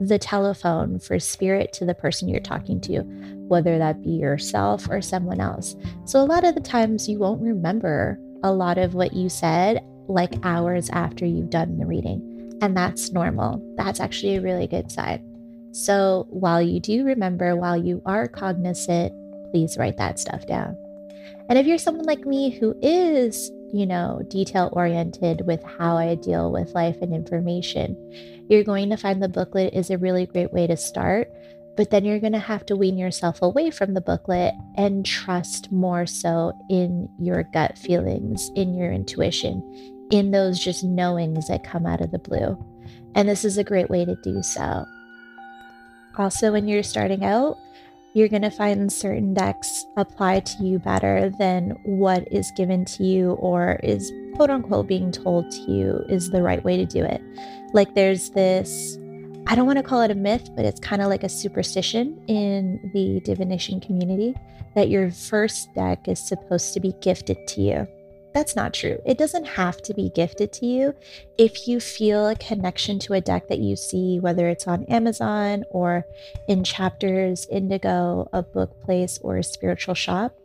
the 0.00 0.18
telephone 0.18 0.98
for 0.98 1.18
spirit 1.18 1.72
to 1.72 1.86
the 1.86 1.94
person 1.94 2.28
you're 2.28 2.40
talking 2.40 2.80
to, 2.82 3.00
whether 3.48 3.78
that 3.78 4.02
be 4.02 4.10
yourself 4.10 4.88
or 4.90 5.00
someone 5.00 5.40
else. 5.40 5.76
So, 6.04 6.20
a 6.20 6.24
lot 6.24 6.44
of 6.44 6.54
the 6.54 6.60
times 6.60 7.08
you 7.08 7.18
won't 7.18 7.40
remember 7.42 8.18
a 8.42 8.52
lot 8.52 8.78
of 8.78 8.94
what 8.94 9.12
you 9.12 9.28
said 9.28 9.82
like 10.08 10.34
hours 10.44 10.90
after 10.90 11.24
you've 11.24 11.50
done 11.50 11.78
the 11.78 11.86
reading. 11.86 12.58
And 12.62 12.76
that's 12.76 13.12
normal. 13.12 13.60
That's 13.76 14.00
actually 14.00 14.36
a 14.36 14.40
really 14.40 14.66
good 14.66 14.90
sign. 14.90 15.22
So, 15.72 16.26
while 16.30 16.62
you 16.62 16.80
do 16.80 17.04
remember, 17.04 17.56
while 17.56 17.76
you 17.76 18.02
are 18.06 18.28
cognizant, 18.28 19.12
please 19.50 19.76
write 19.76 19.96
that 19.98 20.18
stuff 20.18 20.46
down. 20.46 20.76
And 21.48 21.58
if 21.58 21.66
you're 21.66 21.78
someone 21.78 22.06
like 22.06 22.26
me 22.26 22.50
who 22.50 22.74
is 22.82 23.50
you 23.72 23.86
know, 23.86 24.22
detail 24.28 24.70
oriented 24.72 25.46
with 25.46 25.62
how 25.62 25.96
I 25.96 26.14
deal 26.14 26.52
with 26.52 26.74
life 26.74 26.96
and 27.02 27.12
information. 27.12 27.96
You're 28.48 28.64
going 28.64 28.90
to 28.90 28.96
find 28.96 29.22
the 29.22 29.28
booklet 29.28 29.74
is 29.74 29.90
a 29.90 29.98
really 29.98 30.26
great 30.26 30.52
way 30.52 30.66
to 30.66 30.76
start, 30.76 31.30
but 31.76 31.90
then 31.90 32.04
you're 32.04 32.20
going 32.20 32.32
to 32.32 32.38
have 32.38 32.64
to 32.66 32.76
wean 32.76 32.96
yourself 32.96 33.42
away 33.42 33.70
from 33.70 33.94
the 33.94 34.00
booklet 34.00 34.54
and 34.76 35.04
trust 35.04 35.70
more 35.72 36.06
so 36.06 36.52
in 36.70 37.08
your 37.18 37.42
gut 37.52 37.76
feelings, 37.76 38.50
in 38.54 38.74
your 38.74 38.92
intuition, 38.92 39.62
in 40.10 40.30
those 40.30 40.58
just 40.58 40.84
knowings 40.84 41.48
that 41.48 41.64
come 41.64 41.86
out 41.86 42.00
of 42.00 42.12
the 42.12 42.18
blue. 42.18 42.56
And 43.14 43.28
this 43.28 43.44
is 43.44 43.58
a 43.58 43.64
great 43.64 43.90
way 43.90 44.04
to 44.04 44.16
do 44.22 44.42
so. 44.42 44.84
Also, 46.18 46.52
when 46.52 46.66
you're 46.68 46.82
starting 46.82 47.24
out, 47.24 47.56
you're 48.16 48.28
going 48.28 48.40
to 48.40 48.50
find 48.50 48.90
certain 48.90 49.34
decks 49.34 49.84
apply 49.98 50.40
to 50.40 50.62
you 50.64 50.78
better 50.78 51.28
than 51.38 51.72
what 51.84 52.26
is 52.32 52.50
given 52.52 52.82
to 52.82 53.04
you 53.04 53.32
or 53.32 53.78
is 53.82 54.10
quote 54.34 54.48
unquote 54.48 54.86
being 54.86 55.12
told 55.12 55.50
to 55.50 55.70
you 55.70 56.02
is 56.08 56.30
the 56.30 56.40
right 56.40 56.64
way 56.64 56.78
to 56.78 56.86
do 56.86 57.04
it. 57.04 57.20
Like 57.74 57.94
there's 57.94 58.30
this 58.30 58.96
I 59.46 59.54
don't 59.54 59.66
want 59.66 59.76
to 59.76 59.82
call 59.82 60.00
it 60.00 60.10
a 60.10 60.14
myth, 60.14 60.48
but 60.56 60.64
it's 60.64 60.80
kind 60.80 61.02
of 61.02 61.08
like 61.08 61.24
a 61.24 61.28
superstition 61.28 62.18
in 62.26 62.90
the 62.94 63.20
divination 63.20 63.80
community 63.80 64.34
that 64.74 64.88
your 64.88 65.10
first 65.10 65.74
deck 65.74 66.08
is 66.08 66.18
supposed 66.18 66.72
to 66.72 66.80
be 66.80 66.94
gifted 67.02 67.46
to 67.48 67.60
you. 67.60 67.86
That's 68.36 68.54
not 68.54 68.74
true. 68.74 69.00
It 69.06 69.16
doesn't 69.16 69.46
have 69.46 69.80
to 69.80 69.94
be 69.94 70.10
gifted 70.10 70.52
to 70.52 70.66
you. 70.66 70.94
If 71.38 71.66
you 71.66 71.80
feel 71.80 72.28
a 72.28 72.36
connection 72.36 72.98
to 72.98 73.14
a 73.14 73.20
deck 73.22 73.48
that 73.48 73.60
you 73.60 73.76
see, 73.76 74.20
whether 74.20 74.46
it's 74.50 74.66
on 74.68 74.84
Amazon 74.90 75.64
or 75.70 76.04
in 76.46 76.62
chapters, 76.62 77.46
Indigo, 77.50 78.28
a 78.34 78.42
book 78.42 78.78
place, 78.82 79.18
or 79.22 79.38
a 79.38 79.42
spiritual 79.42 79.94
shop, 79.94 80.38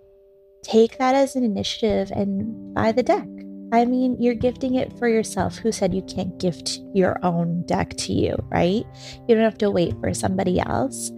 take 0.63 0.99
that 0.99 1.15
as 1.15 1.35
an 1.35 1.43
initiative 1.43 2.11
and 2.11 2.73
buy 2.73 2.93
the 2.93 3.03
deck. 3.03 3.27
I 3.73 3.83
mean, 3.83 4.15
you're 4.21 4.35
gifting 4.35 4.75
it 4.75 4.97
for 4.97 5.09
yourself. 5.09 5.57
Who 5.57 5.73
said 5.73 5.93
you 5.93 6.03
can't 6.03 6.39
gift 6.39 6.79
your 6.93 7.19
own 7.25 7.63
deck 7.63 7.97
to 7.97 8.13
you, 8.13 8.37
right? 8.47 8.85
You 9.27 9.35
don't 9.35 9.43
have 9.43 9.57
to 9.57 9.69
wait 9.69 9.99
for 9.99 10.13
somebody 10.13 10.61
else. 10.61 11.11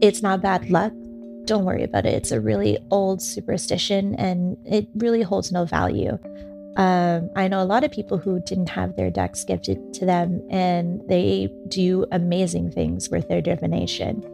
It's 0.00 0.22
not 0.22 0.40
bad 0.40 0.70
luck. 0.70 0.94
Don't 1.44 1.64
worry 1.64 1.82
about 1.82 2.06
it. 2.06 2.14
It's 2.14 2.32
a 2.32 2.40
really 2.40 2.78
old 2.90 3.20
superstition 3.20 4.14
and 4.14 4.56
it 4.64 4.88
really 4.94 5.22
holds 5.22 5.52
no 5.52 5.64
value. 5.64 6.18
Um, 6.76 7.30
I 7.36 7.46
know 7.48 7.62
a 7.62 7.64
lot 7.64 7.84
of 7.84 7.92
people 7.92 8.18
who 8.18 8.40
didn't 8.40 8.68
have 8.70 8.96
their 8.96 9.10
decks 9.10 9.44
gifted 9.44 9.94
to 9.94 10.06
them 10.06 10.42
and 10.50 11.00
they 11.08 11.52
do 11.68 12.06
amazing 12.10 12.72
things 12.72 13.10
with 13.10 13.28
their 13.28 13.40
divination. 13.40 14.24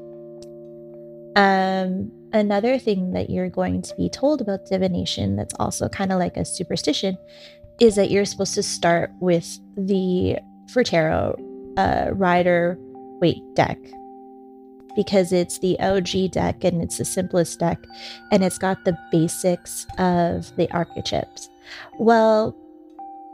Um, 1.37 2.11
another 2.33 2.79
thing 2.79 3.13
that 3.13 3.29
you're 3.29 3.51
going 3.51 3.83
to 3.83 3.95
be 3.97 4.09
told 4.09 4.41
about 4.41 4.67
divination 4.67 5.37
that's 5.37 5.55
also 5.59 5.89
kind 5.89 6.13
of 6.13 6.19
like 6.19 6.37
a 6.37 6.45
superstition 6.45 7.19
is 7.81 7.97
that 7.97 8.11
you're 8.11 8.25
supposed 8.25 8.55
to 8.55 8.63
start 8.63 9.11
with 9.21 9.59
the 9.77 10.39
for 10.73 10.85
tarot 10.85 11.35
uh, 11.77 12.11
rider 12.13 12.77
waite 13.21 13.43
deck 13.55 13.79
because 14.95 15.33
it's 15.33 15.59
the 15.59 15.79
OG 15.81 16.33
deck 16.33 16.65
and 16.65 16.83
it's 16.83 16.99
the 16.99 17.05
simplest 17.05 17.59
deck 17.61 17.79
and 18.31 18.45
it's 18.45 18.59
got 18.59 18.85
the 18.85 18.99
basics 19.11 19.87
of 19.99 20.55
the 20.57 20.71
archetypes. 20.73 21.49
Well, 21.99 22.57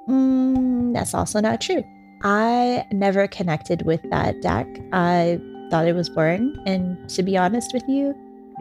mm, 0.09 0.93
that's 0.93 1.15
also 1.15 1.41
not 1.41 1.61
true. 1.61 1.85
I 2.23 2.87
never 2.93 3.27
connected 3.29 3.83
with 3.83 4.01
that 4.11 4.41
deck. 4.43 4.67
I 4.93 5.41
thought 5.71 5.87
it 5.87 5.95
was 5.95 6.09
boring. 6.09 6.57
And 6.67 7.09
to 7.11 7.23
be 7.23 7.37
honest 7.37 7.73
with 7.73 7.85
you, 7.89 8.15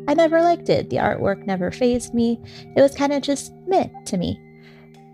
I 0.07 0.13
never 0.13 0.41
liked 0.41 0.69
it. 0.69 0.89
The 0.89 0.97
artwork 0.97 1.45
never 1.45 1.71
phased 1.71 2.13
me. 2.13 2.39
It 2.75 2.81
was 2.81 2.93
kind 2.95 3.13
of 3.13 3.21
just 3.21 3.53
meh 3.65 3.87
to 4.05 4.17
me. 4.17 4.39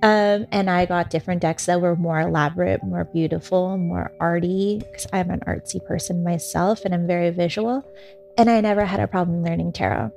Um, 0.03 0.47
and 0.51 0.69
I 0.69 0.87
got 0.87 1.11
different 1.11 1.41
decks 1.41 1.67
that 1.67 1.79
were 1.79 1.95
more 1.95 2.19
elaborate, 2.19 2.83
more 2.83 3.03
beautiful, 3.05 3.77
more 3.77 4.11
arty, 4.19 4.79
because 4.79 5.05
I'm 5.13 5.29
an 5.29 5.41
artsy 5.41 5.83
person 5.85 6.23
myself 6.23 6.85
and 6.85 6.93
I'm 6.93 7.05
very 7.05 7.29
visual. 7.29 7.85
And 8.37 8.49
I 8.49 8.61
never 8.61 8.85
had 8.85 8.99
a 8.99 9.07
problem 9.07 9.43
learning 9.43 9.73
tarot. 9.73 10.11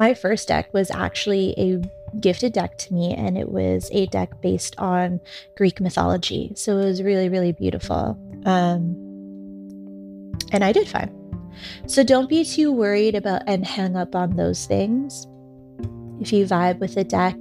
My 0.00 0.14
first 0.14 0.48
deck 0.48 0.72
was 0.72 0.90
actually 0.90 1.54
a 1.58 1.82
gifted 2.18 2.52
deck 2.52 2.78
to 2.78 2.94
me, 2.94 3.12
and 3.12 3.36
it 3.36 3.50
was 3.50 3.90
a 3.92 4.06
deck 4.06 4.40
based 4.40 4.74
on 4.78 5.20
Greek 5.56 5.80
mythology. 5.80 6.52
So 6.56 6.78
it 6.78 6.84
was 6.84 7.02
really, 7.02 7.28
really 7.28 7.52
beautiful. 7.52 8.18
Um, 8.46 8.96
and 10.50 10.64
I 10.64 10.72
did 10.72 10.88
fine. 10.88 11.14
So 11.86 12.02
don't 12.02 12.28
be 12.28 12.44
too 12.44 12.72
worried 12.72 13.14
about 13.14 13.42
and 13.46 13.66
hang 13.66 13.96
up 13.96 14.14
on 14.14 14.36
those 14.36 14.66
things. 14.66 15.26
If 16.20 16.32
you 16.32 16.46
vibe 16.46 16.78
with 16.78 16.96
a 16.96 17.04
deck, 17.04 17.38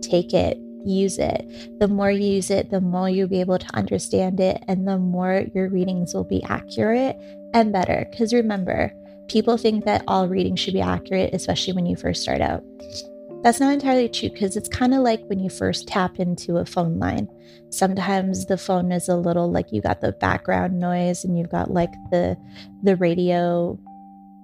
take 0.00 0.32
it 0.32 0.61
use 0.84 1.18
it. 1.18 1.78
The 1.78 1.88
more 1.88 2.10
you 2.10 2.34
use 2.34 2.50
it, 2.50 2.70
the 2.70 2.80
more 2.80 3.08
you'll 3.08 3.28
be 3.28 3.40
able 3.40 3.58
to 3.58 3.74
understand 3.74 4.40
it, 4.40 4.62
and 4.68 4.86
the 4.86 4.98
more 4.98 5.44
your 5.54 5.68
readings 5.68 6.14
will 6.14 6.24
be 6.24 6.42
accurate 6.44 7.16
and 7.54 7.72
better. 7.72 8.06
Because 8.10 8.32
remember, 8.32 8.92
people 9.28 9.56
think 9.56 9.84
that 9.84 10.04
all 10.06 10.28
readings 10.28 10.60
should 10.60 10.74
be 10.74 10.80
accurate, 10.80 11.34
especially 11.34 11.72
when 11.72 11.86
you 11.86 11.96
first 11.96 12.22
start 12.22 12.40
out. 12.40 12.62
That's 13.42 13.58
not 13.58 13.72
entirely 13.72 14.08
true 14.08 14.30
because 14.30 14.56
it's 14.56 14.68
kind 14.68 14.94
of 14.94 15.00
like 15.00 15.24
when 15.26 15.40
you 15.40 15.50
first 15.50 15.88
tap 15.88 16.20
into 16.20 16.58
a 16.58 16.64
phone 16.64 17.00
line. 17.00 17.28
Sometimes 17.70 18.46
the 18.46 18.56
phone 18.56 18.92
is 18.92 19.08
a 19.08 19.16
little 19.16 19.50
like 19.50 19.72
you 19.72 19.80
got 19.80 20.00
the 20.00 20.12
background 20.12 20.78
noise 20.78 21.24
and 21.24 21.36
you've 21.36 21.50
got 21.50 21.70
like 21.70 21.92
the 22.12 22.36
the 22.84 22.94
radio 22.96 23.76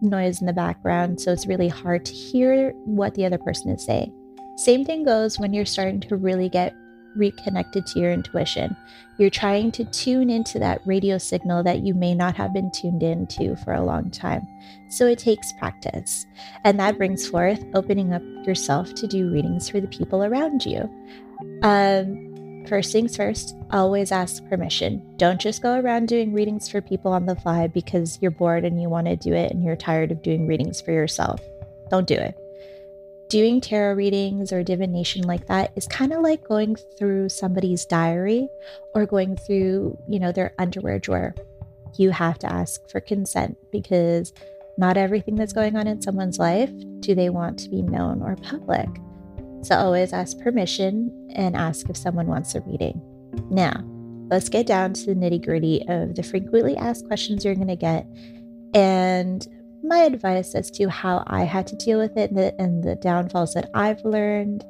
noise 0.01 0.41
in 0.41 0.47
the 0.47 0.53
background, 0.53 1.21
so 1.21 1.33
it's 1.33 1.47
really 1.47 1.69
hard 1.69 2.05
to 2.07 2.13
hear 2.13 2.73
what 2.85 3.15
the 3.15 3.25
other 3.25 3.39
person 3.39 3.71
is 3.71 3.85
saying. 3.85 4.13
Same 4.59 4.85
thing 4.85 5.05
goes 5.05 5.39
when 5.39 5.55
you're 5.55 5.65
starting 5.65 6.01
to 6.01 6.17
really 6.17 6.49
get 6.49 6.75
reconnected 7.15 7.87
to 7.87 8.01
your 8.01 8.13
intuition. 8.13 8.77
You're 9.17 9.31
trying 9.31 9.71
to 9.73 9.85
tune 9.85 10.31
into 10.31 10.59
that 10.59 10.81
radio 10.85 11.17
signal 11.17 11.63
that 11.63 11.85
you 11.85 11.95
may 11.95 12.13
not 12.13 12.35
have 12.35 12.53
been 12.53 12.73
tuned 12.73 13.05
into 13.05 13.55
for 13.55 13.73
a 13.73 13.85
long 13.85 14.11
time. 14.11 14.45
So 14.91 15.07
it 15.07 15.21
takes 15.21 15.53
practice. 15.53 16.27
And 16.65 16.77
that 16.81 16.99
brings 16.99 17.29
forth 17.29 17.65
opening 17.75 18.13
up 18.13 18.23
yourself 18.45 18.95
to 18.95 19.07
do 19.07 19.31
readings 19.31 19.69
for 19.69 19.81
the 19.81 19.87
people 19.87 20.25
around 20.25 20.67
you. 20.67 20.91
Um, 21.63 22.65
first 22.67 22.91
things 22.91 23.17
first, 23.17 23.55
always 23.71 24.11
ask 24.11 24.45
permission. 24.49 25.01
Don't 25.19 25.41
just 25.41 25.63
go 25.63 25.79
around 25.79 26.09
doing 26.09 26.33
readings 26.33 26.69
for 26.69 26.81
people 26.81 27.13
on 27.13 27.27
the 27.27 27.37
fly 27.37 27.69
because 27.69 28.19
you're 28.21 28.33
bored 28.33 28.65
and 28.65 28.83
you 28.83 28.89
want 28.89 29.07
to 29.07 29.15
do 29.15 29.33
it 29.35 29.53
and 29.53 29.63
you're 29.63 29.77
tired 29.77 30.11
of 30.11 30.21
doing 30.21 30.49
readings 30.49 30.81
for 30.81 30.91
yourself. 30.91 31.41
Don't 31.91 32.09
do 32.09 32.17
it 32.17 32.37
doing 33.29 33.61
tarot 33.61 33.95
readings 33.95 34.53
or 34.53 34.63
divination 34.63 35.23
like 35.23 35.47
that 35.47 35.73
is 35.77 35.87
kind 35.87 36.13
of 36.13 36.23
like 36.23 36.43
going 36.45 36.77
through 36.99 37.29
somebody's 37.29 37.85
diary 37.85 38.49
or 38.95 39.07
going 39.07 39.37
through, 39.37 39.99
you 40.09 40.19
know, 40.19 40.33
their 40.33 40.55
underwear 40.59 40.99
drawer. 40.99 41.35
You 41.97 42.11
have 42.11 42.39
to 42.41 42.53
ask 42.53 42.89
for 42.91 43.01
consent 43.01 43.57
because 43.71 44.33
not 44.79 44.97
everything 44.97 45.35
that's 45.35 45.53
going 45.53 45.77
on 45.77 45.87
in 45.87 46.01
someone's 46.01 46.39
life 46.39 46.71
do 47.01 47.15
they 47.15 47.31
want 47.31 47.59
to 47.61 47.69
be 47.69 47.83
known 47.83 48.23
or 48.23 48.37
public. 48.37 48.89
So 49.63 49.75
always 49.75 50.13
ask 50.13 50.39
permission 50.39 51.31
and 51.35 51.57
ask 51.57 51.91
if 51.91 51.97
someone 51.97 52.29
wants 52.29 52.55
a 52.55 52.61
reading. 52.61 53.01
Now, 53.51 53.85
let's 54.31 54.49
get 54.49 54.67
down 54.67 54.93
to 54.95 55.07
the 55.07 55.15
nitty 55.15 55.45
gritty 55.45 55.85
of 55.89 56.15
the 56.15 56.23
frequently 56.23 56.77
asked 56.77 57.07
questions 57.07 57.45
you're 57.45 57.55
going 57.55 57.69
to 57.69 57.77
get 57.77 58.07
and 58.75 59.47
my 59.83 59.99
advice 59.99 60.55
as 60.55 60.71
to 60.73 60.89
how 60.89 61.25
I 61.27 61.45
had 61.45 61.67
to 61.69 61.77
deal 61.77 61.99
with 61.99 62.17
it 62.17 62.31
and 62.31 62.39
the, 62.39 62.61
and 62.61 62.85
the 62.85 62.97
downfalls 62.97 63.55
that 63.55 63.71
I've 63.75 64.05
learned 64.05 64.65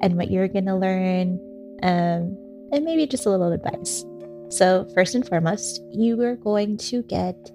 and 0.00 0.16
what 0.16 0.30
you're 0.30 0.48
going 0.48 0.66
to 0.66 0.76
learn, 0.76 1.40
um, 1.82 2.36
and 2.72 2.84
maybe 2.84 3.06
just 3.06 3.26
a 3.26 3.30
little 3.30 3.52
advice. 3.52 4.04
So, 4.48 4.88
first 4.94 5.14
and 5.14 5.26
foremost, 5.26 5.82
you 5.90 6.20
are 6.22 6.36
going 6.36 6.76
to 6.78 7.02
get 7.04 7.50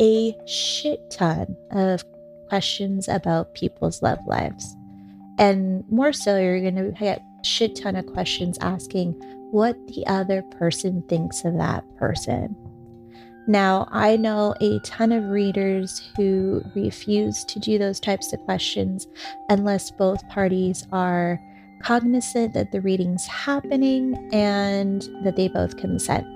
a 0.00 0.34
shit 0.46 1.10
ton 1.10 1.56
of 1.72 2.04
questions 2.48 3.08
about 3.08 3.54
people's 3.54 4.02
love 4.02 4.18
lives. 4.26 4.76
And 5.38 5.84
more 5.90 6.12
so, 6.12 6.38
you're 6.38 6.60
going 6.60 6.76
to 6.76 6.92
get 6.98 7.22
shit 7.42 7.76
ton 7.76 7.96
of 7.96 8.06
questions 8.06 8.58
asking 8.60 9.12
what 9.50 9.76
the 9.88 10.06
other 10.06 10.42
person 10.58 11.02
thinks 11.08 11.44
of 11.44 11.56
that 11.56 11.84
person 11.96 12.56
now, 13.46 13.88
I 13.92 14.16
know 14.16 14.54
a 14.60 14.80
ton 14.80 15.12
of 15.12 15.30
readers 15.30 16.02
who 16.16 16.64
refuse 16.74 17.44
to 17.44 17.60
do 17.60 17.78
those 17.78 18.00
types 18.00 18.32
of 18.32 18.40
questions 18.40 19.06
unless 19.48 19.92
both 19.92 20.28
parties 20.28 20.86
are 20.90 21.40
cognizant 21.80 22.54
that 22.54 22.72
the 22.72 22.80
reading's 22.80 23.26
happening 23.26 24.28
and 24.32 25.02
that 25.22 25.36
they 25.36 25.46
both 25.46 25.76
consent. 25.76 26.26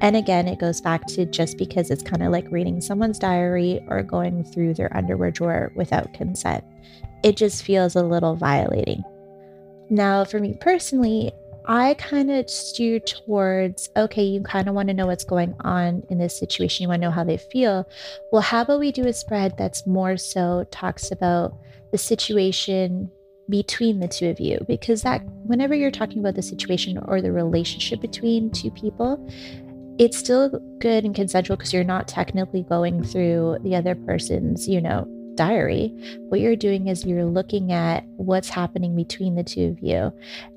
And 0.00 0.16
again, 0.16 0.48
it 0.48 0.58
goes 0.58 0.80
back 0.80 1.06
to 1.06 1.24
just 1.24 1.56
because 1.56 1.90
it's 1.90 2.02
kind 2.02 2.22
of 2.22 2.32
like 2.32 2.50
reading 2.50 2.80
someone's 2.80 3.18
diary 3.18 3.80
or 3.86 4.02
going 4.02 4.42
through 4.42 4.74
their 4.74 4.94
underwear 4.96 5.30
drawer 5.30 5.70
without 5.76 6.12
consent. 6.14 6.64
It 7.22 7.36
just 7.36 7.62
feels 7.62 7.94
a 7.94 8.02
little 8.02 8.34
violating. 8.34 9.04
Now, 9.88 10.24
for 10.24 10.40
me 10.40 10.56
personally, 10.60 11.30
I 11.66 11.94
kind 11.94 12.30
of 12.30 12.50
steer 12.50 13.00
towards 13.00 13.88
okay, 13.96 14.22
you 14.22 14.42
kind 14.42 14.68
of 14.68 14.74
want 14.74 14.88
to 14.88 14.94
know 14.94 15.06
what's 15.06 15.24
going 15.24 15.54
on 15.60 16.02
in 16.10 16.18
this 16.18 16.38
situation. 16.38 16.82
You 16.82 16.88
want 16.88 17.02
to 17.02 17.08
know 17.08 17.12
how 17.12 17.24
they 17.24 17.38
feel. 17.38 17.88
Well, 18.32 18.42
how 18.42 18.62
about 18.62 18.80
we 18.80 18.92
do 18.92 19.06
a 19.06 19.12
spread 19.12 19.56
that's 19.56 19.86
more 19.86 20.16
so 20.16 20.66
talks 20.70 21.10
about 21.10 21.56
the 21.90 21.98
situation 21.98 23.10
between 23.48 24.00
the 24.00 24.08
two 24.08 24.28
of 24.28 24.40
you? 24.40 24.58
Because 24.68 25.02
that, 25.02 25.22
whenever 25.44 25.74
you're 25.74 25.90
talking 25.90 26.18
about 26.18 26.34
the 26.34 26.42
situation 26.42 26.98
or 27.06 27.22
the 27.22 27.32
relationship 27.32 28.00
between 28.00 28.50
two 28.50 28.70
people, 28.70 29.26
it's 29.98 30.18
still 30.18 30.50
good 30.80 31.04
and 31.04 31.14
consensual 31.14 31.56
because 31.56 31.72
you're 31.72 31.84
not 31.84 32.08
technically 32.08 32.62
going 32.62 33.02
through 33.02 33.58
the 33.62 33.74
other 33.76 33.94
person's, 33.94 34.68
you 34.68 34.80
know, 34.80 35.08
diary, 35.36 35.92
what 36.28 36.40
you're 36.40 36.56
doing 36.56 36.88
is 36.88 37.04
you're 37.04 37.24
looking 37.24 37.72
at 37.72 38.04
what's 38.16 38.48
happening 38.48 38.96
between 38.96 39.34
the 39.34 39.44
two 39.44 39.66
of 39.66 39.80
you. 39.80 40.12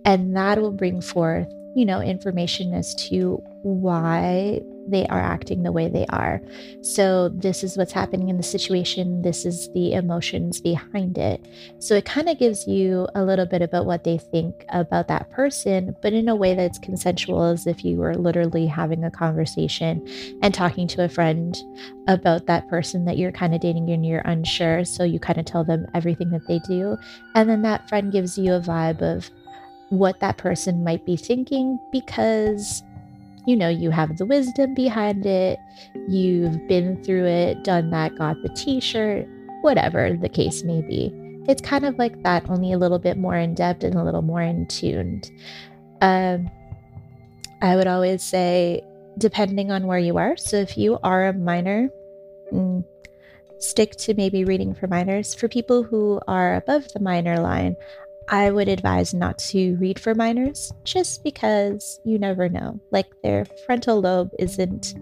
And 0.05 0.35
that 0.35 0.61
will 0.61 0.71
bring 0.71 1.01
forth, 1.01 1.47
you 1.75 1.85
know, 1.85 2.01
information 2.01 2.73
as 2.73 2.95
to 3.09 3.41
why 3.63 4.61
they 4.87 5.05
are 5.07 5.19
acting 5.19 5.63
the 5.63 5.71
way 5.71 5.87
they 5.89 6.05
are. 6.07 6.41
So, 6.81 7.29
this 7.29 7.63
is 7.63 7.77
what's 7.77 7.91
happening 7.91 8.29
in 8.29 8.37
the 8.37 8.43
situation. 8.43 9.21
This 9.21 9.45
is 9.45 9.71
the 9.73 9.93
emotions 9.93 10.61
behind 10.61 11.17
it. 11.17 11.45
So, 11.79 11.95
it 11.95 12.05
kind 12.05 12.29
of 12.29 12.39
gives 12.39 12.67
you 12.67 13.07
a 13.15 13.23
little 13.23 13.45
bit 13.45 13.61
about 13.61 13.85
what 13.85 14.03
they 14.03 14.17
think 14.17 14.65
about 14.69 15.07
that 15.09 15.29
person, 15.31 15.95
but 16.01 16.13
in 16.13 16.29
a 16.29 16.35
way 16.35 16.55
that's 16.55 16.79
consensual, 16.79 17.43
as 17.43 17.67
if 17.67 17.83
you 17.83 17.97
were 17.97 18.15
literally 18.15 18.65
having 18.65 19.03
a 19.03 19.11
conversation 19.11 20.07
and 20.41 20.53
talking 20.53 20.87
to 20.87 21.03
a 21.03 21.09
friend 21.09 21.57
about 22.07 22.45
that 22.45 22.67
person 22.69 23.05
that 23.05 23.17
you're 23.17 23.31
kind 23.31 23.53
of 23.53 23.61
dating 23.61 23.89
and 23.89 24.05
you're 24.05 24.21
unsure. 24.21 24.85
So, 24.85 25.03
you 25.03 25.19
kind 25.19 25.39
of 25.39 25.45
tell 25.45 25.63
them 25.63 25.87
everything 25.93 26.29
that 26.31 26.47
they 26.47 26.59
do. 26.59 26.97
And 27.35 27.49
then 27.49 27.61
that 27.63 27.87
friend 27.89 28.11
gives 28.11 28.37
you 28.37 28.53
a 28.53 28.61
vibe 28.61 29.01
of, 29.01 29.29
what 29.89 30.19
that 30.19 30.37
person 30.37 30.83
might 30.83 31.05
be 31.05 31.15
thinking 31.15 31.79
because 31.91 32.83
you 33.47 33.55
know, 33.55 33.69
you 33.69 33.89
have 33.89 34.17
the 34.17 34.25
wisdom 34.25 34.73
behind 34.73 35.25
it, 35.25 35.57
you've 36.09 36.67
been 36.67 37.01
through 37.01 37.25
it, 37.25 37.63
done 37.63 37.89
that, 37.91 38.15
got 38.17 38.35
the 38.43 38.49
t 38.49 38.81
shirt, 38.81 39.25
whatever 39.61 40.15
the 40.21 40.27
case 40.27 40.63
may 40.63 40.81
be. 40.81 41.13
It's 41.47 41.61
kind 41.61 41.85
of 41.85 41.97
like 41.97 42.21
that, 42.23 42.49
only 42.49 42.73
a 42.73 42.77
little 42.77 42.99
bit 42.99 43.17
more 43.17 43.37
in 43.37 43.55
depth 43.55 43.85
and 43.85 43.95
a 43.95 44.03
little 44.03 44.21
more 44.21 44.41
in 44.41 44.67
tuned. 44.67 45.31
Um, 46.01 46.51
I 47.61 47.77
would 47.77 47.87
always 47.87 48.21
say, 48.21 48.83
depending 49.17 49.71
on 49.71 49.87
where 49.87 49.97
you 49.97 50.17
are. 50.17 50.35
So 50.35 50.57
if 50.57 50.77
you 50.77 50.99
are 51.01 51.27
a 51.27 51.33
minor, 51.33 51.89
mm, 52.51 52.83
stick 53.59 53.95
to 53.95 54.13
maybe 54.13 54.43
reading 54.43 54.75
for 54.75 54.87
minors. 54.87 55.33
For 55.33 55.47
people 55.47 55.83
who 55.83 56.19
are 56.27 56.55
above 56.55 56.91
the 56.91 56.99
minor 56.99 57.39
line, 57.39 57.77
I 58.29 58.51
would 58.51 58.67
advise 58.67 59.13
not 59.13 59.37
to 59.39 59.75
read 59.75 59.99
for 59.99 60.13
minors 60.13 60.73
just 60.83 61.23
because 61.23 61.99
you 62.05 62.19
never 62.19 62.49
know. 62.49 62.79
Like 62.91 63.07
their 63.23 63.45
frontal 63.65 64.01
lobe 64.01 64.31
isn't 64.37 64.95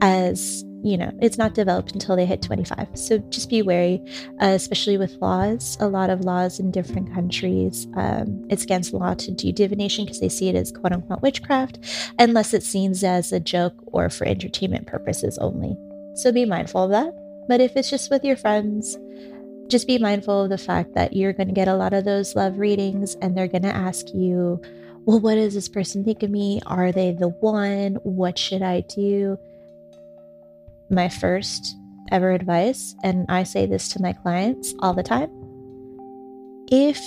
as, 0.00 0.64
you 0.82 0.96
know, 0.96 1.12
it's 1.20 1.38
not 1.38 1.54
developed 1.54 1.92
until 1.92 2.16
they 2.16 2.26
hit 2.26 2.42
25. 2.42 2.88
So 2.94 3.18
just 3.18 3.48
be 3.48 3.62
wary, 3.62 4.02
uh, 4.40 4.48
especially 4.48 4.98
with 4.98 5.12
laws. 5.20 5.76
A 5.80 5.88
lot 5.88 6.10
of 6.10 6.24
laws 6.24 6.58
in 6.58 6.72
different 6.72 7.14
countries, 7.14 7.86
um, 7.96 8.44
it's 8.50 8.64
against 8.64 8.90
the 8.90 8.98
law 8.98 9.14
to 9.14 9.30
do 9.30 9.52
divination 9.52 10.04
because 10.04 10.20
they 10.20 10.28
see 10.28 10.48
it 10.48 10.56
as 10.56 10.72
quote 10.72 10.92
unquote 10.92 11.22
witchcraft, 11.22 11.78
unless 12.18 12.52
it's 12.52 12.66
seen 12.66 12.92
as 13.04 13.32
a 13.32 13.40
joke 13.40 13.74
or 13.86 14.10
for 14.10 14.26
entertainment 14.26 14.86
purposes 14.86 15.38
only. 15.38 15.76
So 16.16 16.32
be 16.32 16.44
mindful 16.44 16.84
of 16.84 16.90
that. 16.90 17.12
But 17.48 17.60
if 17.60 17.76
it's 17.76 17.90
just 17.90 18.10
with 18.10 18.24
your 18.24 18.36
friends, 18.36 18.96
just 19.68 19.86
be 19.86 19.98
mindful 19.98 20.44
of 20.44 20.50
the 20.50 20.58
fact 20.58 20.94
that 20.94 21.14
you're 21.14 21.32
going 21.32 21.48
to 21.48 21.54
get 21.54 21.68
a 21.68 21.74
lot 21.74 21.92
of 21.92 22.04
those 22.04 22.34
love 22.34 22.58
readings 22.58 23.14
and 23.16 23.36
they're 23.36 23.48
going 23.48 23.62
to 23.62 23.74
ask 23.74 24.06
you, 24.14 24.60
well, 25.04 25.20
what 25.20 25.34
does 25.34 25.54
this 25.54 25.68
person 25.68 26.04
think 26.04 26.22
of 26.22 26.30
me? 26.30 26.60
Are 26.66 26.92
they 26.92 27.12
the 27.12 27.28
one? 27.28 27.96
What 28.02 28.38
should 28.38 28.62
I 28.62 28.80
do? 28.82 29.38
My 30.90 31.08
first 31.08 31.76
ever 32.10 32.32
advice, 32.32 32.94
and 33.02 33.26
I 33.28 33.42
say 33.44 33.66
this 33.66 33.88
to 33.90 34.02
my 34.02 34.12
clients 34.12 34.74
all 34.80 34.94
the 34.94 35.02
time 35.02 35.30
if 36.70 37.00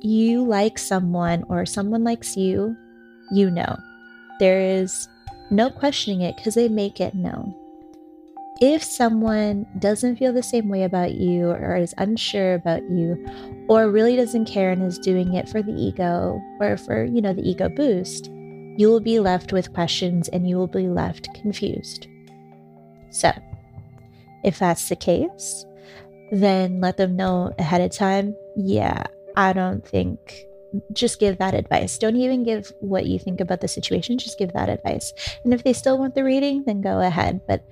you 0.00 0.44
like 0.44 0.78
someone 0.78 1.44
or 1.48 1.64
someone 1.66 2.04
likes 2.04 2.36
you, 2.36 2.76
you 3.32 3.50
know. 3.50 3.76
There 4.40 4.60
is 4.60 5.08
no 5.50 5.70
questioning 5.70 6.20
it 6.20 6.36
because 6.36 6.54
they 6.54 6.68
make 6.68 7.00
it 7.00 7.14
known 7.14 7.54
if 8.60 8.82
someone 8.82 9.66
doesn't 9.78 10.16
feel 10.16 10.32
the 10.32 10.42
same 10.42 10.68
way 10.68 10.82
about 10.82 11.12
you 11.12 11.50
or 11.50 11.76
is 11.76 11.94
unsure 11.98 12.54
about 12.54 12.82
you 12.90 13.24
or 13.68 13.90
really 13.90 14.16
doesn't 14.16 14.46
care 14.46 14.72
and 14.72 14.82
is 14.82 14.98
doing 14.98 15.34
it 15.34 15.48
for 15.48 15.62
the 15.62 15.72
ego 15.72 16.40
or 16.60 16.76
for 16.76 17.04
you 17.04 17.20
know 17.20 17.32
the 17.32 17.48
ego 17.48 17.68
boost 17.68 18.30
you 18.76 18.88
will 18.88 19.00
be 19.00 19.20
left 19.20 19.52
with 19.52 19.72
questions 19.72 20.28
and 20.28 20.48
you 20.48 20.56
will 20.56 20.66
be 20.66 20.88
left 20.88 21.32
confused 21.34 22.08
so 23.10 23.30
if 24.44 24.58
that's 24.58 24.88
the 24.88 24.96
case 24.96 25.64
then 26.32 26.80
let 26.80 26.96
them 26.96 27.16
know 27.16 27.52
ahead 27.58 27.80
of 27.80 27.92
time 27.92 28.34
yeah 28.56 29.04
i 29.36 29.52
don't 29.52 29.86
think 29.86 30.48
just 30.92 31.18
give 31.18 31.38
that 31.38 31.54
advice. 31.54 31.96
Don't 31.96 32.16
even 32.16 32.44
give 32.44 32.72
what 32.80 33.06
you 33.06 33.18
think 33.18 33.40
about 33.40 33.62
the 33.62 33.68
situation, 33.68 34.18
just 34.18 34.38
give 34.38 34.52
that 34.52 34.68
advice. 34.68 35.12
And 35.42 35.54
if 35.54 35.64
they 35.64 35.72
still 35.72 35.98
want 35.98 36.14
the 36.14 36.24
reading, 36.24 36.64
then 36.64 36.82
go 36.82 37.00
ahead. 37.00 37.40
But 37.48 37.64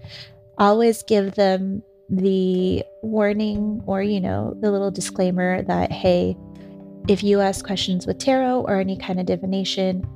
always 0.58 1.02
give 1.02 1.34
them 1.34 1.82
the 2.08 2.84
warning 3.02 3.82
or, 3.86 4.02
you 4.02 4.20
know, 4.20 4.56
the 4.60 4.70
little 4.70 4.90
disclaimer 4.90 5.62
that, 5.62 5.90
hey, 5.90 6.36
if 7.08 7.22
you 7.22 7.40
ask 7.40 7.64
questions 7.64 8.06
with 8.06 8.18
tarot 8.18 8.62
or 8.62 8.78
any 8.78 8.96
kind 8.96 9.20
of 9.20 9.26
divination, 9.26 10.06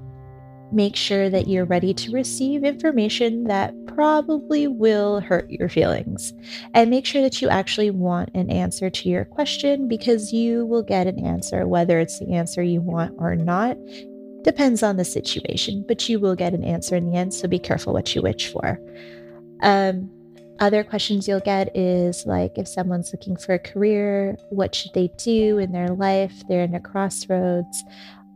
make 0.72 0.96
sure 0.96 1.28
that 1.30 1.48
you're 1.48 1.64
ready 1.64 1.92
to 1.94 2.12
receive 2.12 2.64
information 2.64 3.44
that 3.44 3.74
probably 3.86 4.68
will 4.68 5.20
hurt 5.20 5.50
your 5.50 5.68
feelings. 5.68 6.32
And 6.74 6.90
make 6.90 7.06
sure 7.06 7.22
that 7.22 7.42
you 7.42 7.48
actually 7.48 7.90
want 7.90 8.30
an 8.34 8.50
answer 8.50 8.88
to 8.88 9.08
your 9.08 9.24
question 9.24 9.88
because 9.88 10.32
you 10.32 10.64
will 10.66 10.82
get 10.82 11.06
an 11.06 11.24
answer, 11.24 11.66
whether 11.66 11.98
it's 11.98 12.18
the 12.18 12.32
answer 12.32 12.62
you 12.62 12.80
want 12.80 13.14
or 13.18 13.34
not. 13.36 13.76
Depends 14.42 14.82
on 14.82 14.96
the 14.96 15.04
situation, 15.04 15.84
but 15.86 16.08
you 16.08 16.18
will 16.18 16.34
get 16.34 16.54
an 16.54 16.64
answer 16.64 16.96
in 16.96 17.10
the 17.10 17.16
end. 17.16 17.34
So 17.34 17.46
be 17.46 17.58
careful 17.58 17.92
what 17.92 18.14
you 18.14 18.22
wish 18.22 18.50
for. 18.50 18.80
Um, 19.62 20.10
other 20.60 20.84
questions 20.84 21.26
you'll 21.26 21.40
get 21.40 21.74
is 21.76 22.26
like 22.26 22.58
if 22.58 22.68
someone's 22.68 23.12
looking 23.12 23.36
for 23.36 23.54
a 23.54 23.58
career, 23.58 24.36
what 24.50 24.74
should 24.74 24.92
they 24.94 25.08
do 25.16 25.58
in 25.58 25.72
their 25.72 25.88
life? 25.88 26.46
They're 26.48 26.64
in 26.64 26.74
a 26.74 26.80
crossroads. 26.80 27.82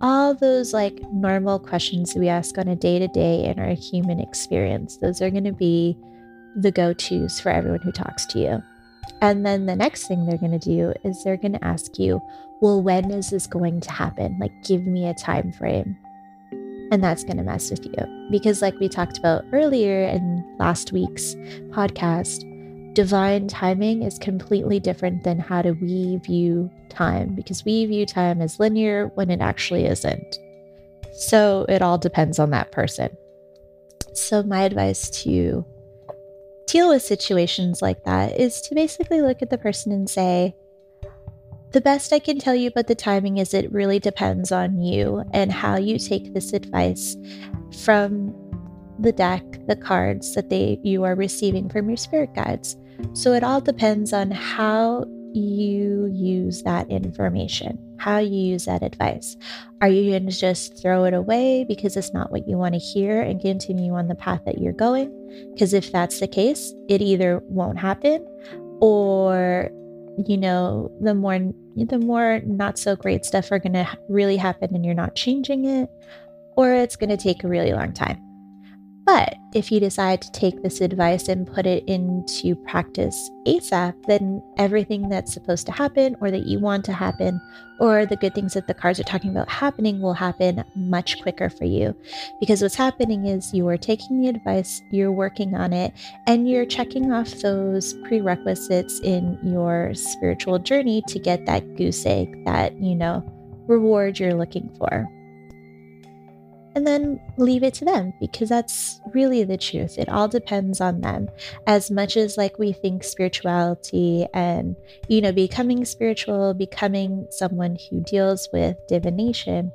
All 0.00 0.34
those 0.34 0.72
like 0.72 1.00
normal 1.12 1.58
questions 1.58 2.14
we 2.14 2.28
ask 2.28 2.58
on 2.58 2.68
a 2.68 2.76
day 2.76 2.98
to 2.98 3.08
day 3.08 3.44
in 3.44 3.58
our 3.58 3.74
human 3.74 4.20
experience. 4.20 4.96
Those 4.96 5.20
are 5.22 5.30
going 5.30 5.44
to 5.44 5.52
be 5.52 5.96
the 6.56 6.72
go 6.72 6.92
tos 6.94 7.40
for 7.40 7.50
everyone 7.50 7.80
who 7.80 7.92
talks 7.92 8.26
to 8.26 8.38
you. 8.38 8.62
And 9.20 9.44
then 9.44 9.66
the 9.66 9.76
next 9.76 10.08
thing 10.08 10.24
they're 10.24 10.38
going 10.38 10.58
to 10.58 10.58
do 10.58 10.94
is 11.04 11.22
they're 11.22 11.36
going 11.36 11.52
to 11.52 11.64
ask 11.64 11.98
you, 11.98 12.20
well, 12.60 12.82
when 12.82 13.10
is 13.10 13.30
this 13.30 13.46
going 13.46 13.80
to 13.80 13.92
happen? 13.92 14.38
Like, 14.40 14.52
give 14.62 14.86
me 14.86 15.06
a 15.06 15.14
time 15.14 15.52
frame 15.52 15.96
and 16.90 17.02
that's 17.02 17.24
going 17.24 17.36
to 17.36 17.42
mess 17.42 17.70
with 17.70 17.84
you. 17.84 18.28
Because, 18.30 18.62
like 18.62 18.78
we 18.80 18.88
talked 18.88 19.18
about 19.18 19.44
earlier 19.52 20.04
in 20.04 20.56
last 20.58 20.92
week's 20.92 21.34
podcast, 21.70 22.44
divine 22.94 23.48
timing 23.48 24.02
is 24.02 24.18
completely 24.18 24.78
different 24.78 25.24
than 25.24 25.38
how 25.38 25.62
do 25.62 25.76
we 25.80 26.18
view 26.18 26.70
time 26.88 27.34
because 27.34 27.64
we 27.64 27.84
view 27.86 28.06
time 28.06 28.40
as 28.40 28.60
linear 28.60 29.10
when 29.14 29.30
it 29.30 29.40
actually 29.40 29.86
isn't. 29.86 30.38
So, 31.12 31.64
it 31.68 31.82
all 31.82 31.98
depends 31.98 32.38
on 32.38 32.50
that 32.50 32.72
person. 32.72 33.16
So, 34.14 34.42
my 34.42 34.62
advice 34.62 35.10
to 35.22 35.64
deal 36.66 36.88
with 36.88 37.02
situations 37.02 37.82
like 37.82 38.04
that 38.04 38.38
is 38.40 38.60
to 38.62 38.74
basically 38.74 39.20
look 39.20 39.42
at 39.42 39.50
the 39.50 39.58
person 39.58 39.92
and 39.92 40.08
say, 40.08 40.56
the 41.74 41.80
best 41.80 42.12
I 42.12 42.20
can 42.20 42.38
tell 42.38 42.54
you 42.54 42.68
about 42.68 42.86
the 42.86 42.94
timing 42.94 43.38
is 43.38 43.52
it 43.52 43.70
really 43.72 43.98
depends 43.98 44.52
on 44.52 44.80
you 44.80 45.24
and 45.32 45.50
how 45.50 45.76
you 45.76 45.98
take 45.98 46.32
this 46.32 46.52
advice 46.52 47.16
from 47.82 48.32
the 49.00 49.10
deck, 49.10 49.42
the 49.66 49.74
cards 49.74 50.36
that 50.36 50.50
they 50.50 50.78
you 50.84 51.02
are 51.02 51.16
receiving 51.16 51.68
from 51.68 51.88
your 51.88 51.96
spirit 51.96 52.32
guides. 52.32 52.76
So 53.12 53.32
it 53.32 53.42
all 53.42 53.60
depends 53.60 54.12
on 54.12 54.30
how 54.30 55.04
you 55.32 56.08
use 56.12 56.62
that 56.62 56.88
information, 56.90 57.76
how 57.98 58.18
you 58.18 58.52
use 58.52 58.66
that 58.66 58.84
advice. 58.84 59.36
Are 59.80 59.88
you 59.88 60.12
going 60.12 60.30
to 60.30 60.32
just 60.38 60.80
throw 60.80 61.02
it 61.06 61.12
away 61.12 61.64
because 61.64 61.96
it's 61.96 62.14
not 62.14 62.30
what 62.30 62.46
you 62.46 62.56
want 62.56 62.74
to 62.74 62.78
hear 62.78 63.20
and 63.20 63.40
continue 63.40 63.94
on 63.94 64.06
the 64.06 64.14
path 64.14 64.42
that 64.46 64.58
you're 64.58 64.72
going? 64.72 65.10
Because 65.52 65.74
if 65.74 65.90
that's 65.90 66.20
the 66.20 66.28
case, 66.28 66.72
it 66.88 67.02
either 67.02 67.42
won't 67.48 67.80
happen 67.80 68.24
or 68.80 69.72
you 70.26 70.36
know, 70.36 70.90
the 71.00 71.14
more 71.14 71.38
the 71.76 71.98
more 71.98 72.40
not 72.44 72.78
so 72.78 72.96
great 72.96 73.24
stuff 73.24 73.50
are 73.50 73.58
going 73.58 73.72
to 73.72 73.86
really 74.08 74.36
happen 74.36 74.74
and 74.74 74.84
you're 74.84 74.94
not 74.94 75.14
changing 75.14 75.64
it, 75.64 75.90
or 76.56 76.72
it's 76.72 76.96
going 76.96 77.10
to 77.10 77.16
take 77.16 77.44
a 77.44 77.48
really 77.48 77.72
long 77.72 77.92
time. 77.92 78.23
But 79.04 79.36
if 79.52 79.70
you 79.70 79.80
decide 79.80 80.22
to 80.22 80.32
take 80.32 80.62
this 80.62 80.80
advice 80.80 81.28
and 81.28 81.46
put 81.46 81.66
it 81.66 81.84
into 81.86 82.56
practice 82.56 83.30
ASAP, 83.46 83.94
then 84.06 84.42
everything 84.56 85.10
that's 85.10 85.32
supposed 85.32 85.66
to 85.66 85.72
happen 85.72 86.16
or 86.20 86.30
that 86.30 86.46
you 86.46 86.58
want 86.58 86.86
to 86.86 86.92
happen 86.92 87.38
or 87.78 88.06
the 88.06 88.16
good 88.16 88.34
things 88.34 88.54
that 88.54 88.66
the 88.66 88.72
cards 88.72 88.98
are 88.98 89.04
talking 89.04 89.30
about 89.30 89.50
happening 89.50 90.00
will 90.00 90.14
happen 90.14 90.64
much 90.74 91.20
quicker 91.20 91.50
for 91.50 91.64
you. 91.64 91.94
Because 92.40 92.62
what's 92.62 92.74
happening 92.74 93.26
is 93.26 93.52
you 93.52 93.68
are 93.68 93.76
taking 93.76 94.22
the 94.22 94.28
advice, 94.28 94.80
you're 94.90 95.12
working 95.12 95.54
on 95.54 95.74
it, 95.74 95.92
and 96.26 96.48
you're 96.48 96.64
checking 96.66 97.12
off 97.12 97.30
those 97.42 97.92
prerequisites 98.04 99.00
in 99.00 99.38
your 99.42 99.92
spiritual 99.94 100.58
journey 100.58 101.02
to 101.08 101.18
get 101.18 101.44
that 101.44 101.76
goose 101.76 102.06
egg, 102.06 102.42
that, 102.46 102.80
you 102.80 102.94
know, 102.94 103.22
reward 103.66 104.18
you're 104.18 104.34
looking 104.34 104.74
for 104.78 105.06
and 106.74 106.86
then 106.86 107.20
leave 107.36 107.62
it 107.62 107.74
to 107.74 107.84
them 107.84 108.12
because 108.20 108.48
that's 108.48 109.00
really 109.12 109.44
the 109.44 109.56
truth. 109.56 109.98
It 109.98 110.08
all 110.08 110.28
depends 110.28 110.80
on 110.80 111.00
them. 111.00 111.28
As 111.66 111.90
much 111.90 112.16
as 112.16 112.36
like 112.36 112.58
we 112.58 112.72
think 112.72 113.04
spirituality 113.04 114.26
and, 114.34 114.76
you 115.08 115.20
know, 115.20 115.32
becoming 115.32 115.84
spiritual, 115.84 116.54
becoming 116.54 117.26
someone 117.30 117.76
who 117.88 118.00
deals 118.00 118.48
with 118.52 118.76
divination, 118.88 119.72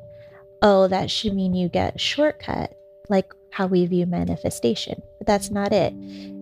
oh, 0.61 0.87
that 0.87 1.09
should 1.09 1.33
mean 1.33 1.53
you 1.53 1.69
get 1.69 1.99
shortcut. 1.99 2.75
Like 3.07 3.33
how 3.51 3.67
we 3.67 3.85
view 3.87 4.05
manifestation, 4.05 5.01
but 5.17 5.25
that's 5.25 5.49
not 5.49 5.73
it. 5.73 5.93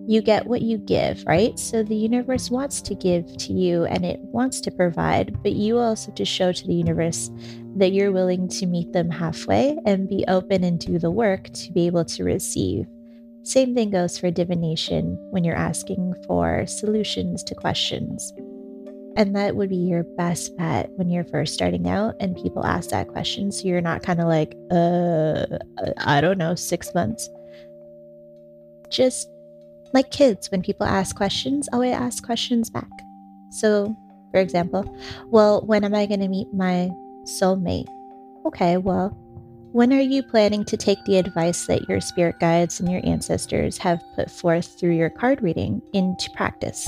You 0.10 0.22
get 0.22 0.48
what 0.48 0.62
you 0.62 0.78
give, 0.78 1.22
right? 1.28 1.60
So 1.60 1.84
the 1.84 1.96
universe 1.96 2.50
wants 2.50 2.82
to 2.84 2.96
give 2.96 3.36
to 3.38 3.52
you 3.52 3.84
and 3.84 4.06
it 4.06 4.22
wants 4.22 4.62
to 4.62 4.72
provide, 4.72 5.44
but 5.44 5.52
you 5.52 5.80
also 5.80 6.14
to 6.14 6.24
show 6.24 6.54
to 6.54 6.66
the 6.66 6.74
universe 6.74 7.30
that 7.76 7.92
you're 7.92 8.14
willing 8.14 8.48
to 8.48 8.66
meet 8.68 8.94
them 8.94 9.10
halfway 9.10 9.78
and 9.86 10.08
be 10.08 10.24
open 10.30 10.64
and 10.64 10.80
do 10.80 10.98
the 10.98 11.12
work 11.12 11.50
to 11.52 11.74
be 11.74 11.88
able 11.88 12.06
to 12.06 12.24
receive. 12.24 12.88
Same 13.44 13.76
thing 13.76 13.90
goes 13.90 14.18
for 14.18 14.32
divination 14.32 15.18
when 15.32 15.44
you're 15.44 15.56
asking 15.56 16.14
for 16.26 16.66
solutions 16.68 17.44
to 17.44 17.54
questions. 17.54 18.32
And 19.18 19.36
that 19.36 19.58
would 19.58 19.70
be 19.70 19.76
your 19.76 20.04
best 20.04 20.56
bet 20.56 20.90
when 20.96 21.10
you're 21.10 21.26
first 21.26 21.54
starting 21.54 21.90
out 21.90 22.16
and 22.22 22.36
people 22.36 22.66
ask 22.66 22.92
that 22.92 23.10
question. 23.10 23.52
So 23.52 23.68
you're 23.68 23.82
not 23.82 24.04
kind 24.04 24.22
of 24.22 24.28
like, 24.28 24.56
uh, 24.72 25.46
I 25.98 26.22
don't 26.22 26.38
know, 26.38 26.56
six 26.56 26.94
months. 26.94 27.30
Just 28.90 29.30
like 29.94 30.12
kids, 30.12 30.52
when 30.52 30.62
people 30.62 30.86
ask 30.86 31.16
questions, 31.16 31.68
oh, 31.72 31.82
I 31.82 31.92
always 31.92 31.94
ask 31.94 32.26
questions 32.26 32.70
back. 32.70 32.90
So, 33.50 33.96
for 34.32 34.40
example, 34.40 34.86
well, 35.28 35.62
when 35.66 35.84
am 35.84 35.96
I 35.96 36.06
going 36.06 36.20
to 36.20 36.28
meet 36.28 36.54
my 36.54 36.90
soulmate? 37.24 37.88
Okay, 38.46 38.78
well, 38.78 39.10
when 39.72 39.94
are 39.94 40.02
you 40.02 40.24
planning 40.24 40.66
to 40.66 40.78
take 40.78 41.04
the 41.06 41.18
advice 41.18 41.66
that 41.68 41.88
your 41.88 42.02
spirit 42.02 42.40
guides 42.40 42.80
and 42.80 42.92
your 42.92 43.02
ancestors 43.04 43.78
have 43.78 44.04
put 44.16 44.32
forth 44.32 44.80
through 44.80 44.96
your 44.96 45.10
card 45.10 45.42
reading 45.42 45.82
into 45.94 46.30
practice? 46.32 46.88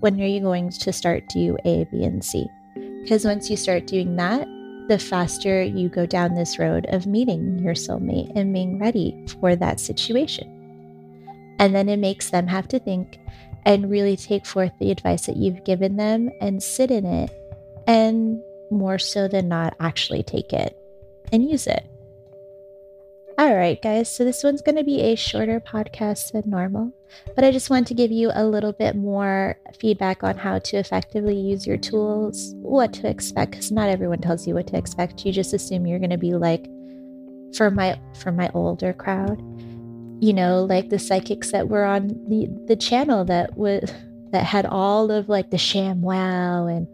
when 0.00 0.20
are 0.20 0.26
you 0.26 0.40
going 0.40 0.70
to 0.70 0.92
start 0.92 1.28
do 1.28 1.56
A, 1.64 1.84
B, 1.90 2.04
and 2.04 2.24
C? 2.24 2.46
Because 3.02 3.24
once 3.24 3.50
you 3.50 3.56
start 3.56 3.86
doing 3.86 4.16
that, 4.16 4.46
the 4.88 4.98
faster 4.98 5.62
you 5.62 5.88
go 5.88 6.06
down 6.06 6.34
this 6.34 6.58
road 6.58 6.86
of 6.88 7.06
meeting 7.06 7.58
your 7.58 7.74
soulmate 7.74 8.32
and 8.34 8.52
being 8.52 8.78
ready 8.78 9.26
for 9.40 9.56
that 9.56 9.80
situation. 9.80 10.57
And 11.58 11.74
then 11.74 11.88
it 11.88 11.98
makes 11.98 12.30
them 12.30 12.46
have 12.46 12.68
to 12.68 12.78
think 12.78 13.18
and 13.64 13.90
really 13.90 14.16
take 14.16 14.46
forth 14.46 14.72
the 14.78 14.90
advice 14.90 15.26
that 15.26 15.36
you've 15.36 15.64
given 15.64 15.96
them 15.96 16.30
and 16.40 16.62
sit 16.62 16.90
in 16.90 17.04
it, 17.04 17.30
and 17.86 18.40
more 18.70 18.98
so 18.98 19.28
than 19.28 19.48
not, 19.48 19.74
actually 19.80 20.22
take 20.22 20.52
it 20.52 20.76
and 21.32 21.48
use 21.48 21.66
it. 21.66 21.84
All 23.38 23.54
right, 23.54 23.80
guys. 23.80 24.14
So 24.14 24.24
this 24.24 24.42
one's 24.42 24.62
going 24.62 24.76
to 24.76 24.84
be 24.84 25.00
a 25.00 25.14
shorter 25.14 25.60
podcast 25.60 26.32
than 26.32 26.50
normal, 26.50 26.92
but 27.36 27.44
I 27.44 27.52
just 27.52 27.70
want 27.70 27.86
to 27.88 27.94
give 27.94 28.10
you 28.10 28.30
a 28.34 28.44
little 28.44 28.72
bit 28.72 28.96
more 28.96 29.58
feedback 29.78 30.24
on 30.24 30.36
how 30.36 30.58
to 30.58 30.76
effectively 30.76 31.38
use 31.38 31.66
your 31.66 31.76
tools, 31.76 32.54
what 32.56 32.92
to 32.94 33.08
expect, 33.08 33.52
because 33.52 33.70
not 33.70 33.90
everyone 33.90 34.20
tells 34.20 34.46
you 34.46 34.54
what 34.54 34.66
to 34.68 34.76
expect. 34.76 35.24
You 35.24 35.32
just 35.32 35.54
assume 35.54 35.86
you're 35.86 36.00
going 36.00 36.10
to 36.10 36.18
be 36.18 36.34
like, 36.34 36.68
for 37.54 37.70
my 37.70 37.98
for 38.18 38.32
my 38.32 38.50
older 38.54 38.92
crowd, 38.92 39.40
you 40.20 40.32
know, 40.32 40.64
like 40.64 40.88
the 40.88 40.98
psychics 40.98 41.52
that 41.52 41.68
were 41.68 41.84
on 41.84 42.08
the 42.28 42.48
the 42.66 42.76
channel 42.76 43.24
that 43.26 43.56
was 43.56 43.92
that 44.30 44.44
had 44.44 44.66
all 44.66 45.10
of 45.10 45.28
like 45.28 45.50
the 45.50 45.56
ShamWow 45.56 46.70
and 46.70 46.86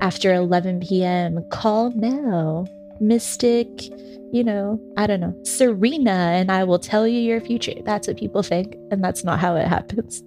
after 0.00 0.32
11 0.32 0.80
p.m. 0.80 1.42
call 1.50 1.90
now 1.92 2.66
mystic 3.00 3.68
you 4.32 4.42
know, 4.42 4.80
I 4.96 5.06
don't 5.06 5.20
know, 5.20 5.38
Serena, 5.44 6.10
and 6.10 6.50
I 6.50 6.64
will 6.64 6.78
tell 6.78 7.06
you 7.06 7.20
your 7.20 7.40
future. 7.40 7.74
That's 7.84 8.08
what 8.08 8.16
people 8.16 8.42
think. 8.42 8.74
And 8.90 9.04
that's 9.04 9.24
not 9.24 9.38
how 9.38 9.56
it 9.56 9.68
happens. 9.68 10.22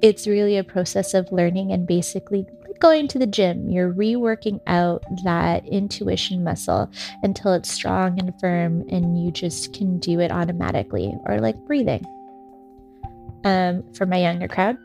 It's 0.00 0.26
really 0.26 0.56
a 0.56 0.64
process 0.64 1.12
of 1.12 1.30
learning 1.30 1.70
and 1.70 1.86
basically 1.86 2.46
going 2.84 3.08
to 3.08 3.18
the 3.18 3.26
gym. 3.26 3.70
You're 3.70 3.94
reworking 3.94 4.60
out 4.66 5.04
that 5.24 5.66
intuition 5.66 6.44
muscle 6.44 6.90
until 7.22 7.54
it's 7.54 7.72
strong 7.72 8.20
and 8.20 8.38
firm 8.38 8.84
and 8.90 9.18
you 9.18 9.30
just 9.30 9.72
can 9.72 9.98
do 9.98 10.20
it 10.20 10.30
automatically 10.30 11.14
or 11.24 11.40
like 11.40 11.56
breathing. 11.64 12.04
Um, 13.42 13.84
for 13.94 14.04
my 14.04 14.18
younger 14.18 14.48
crowd, 14.48 14.76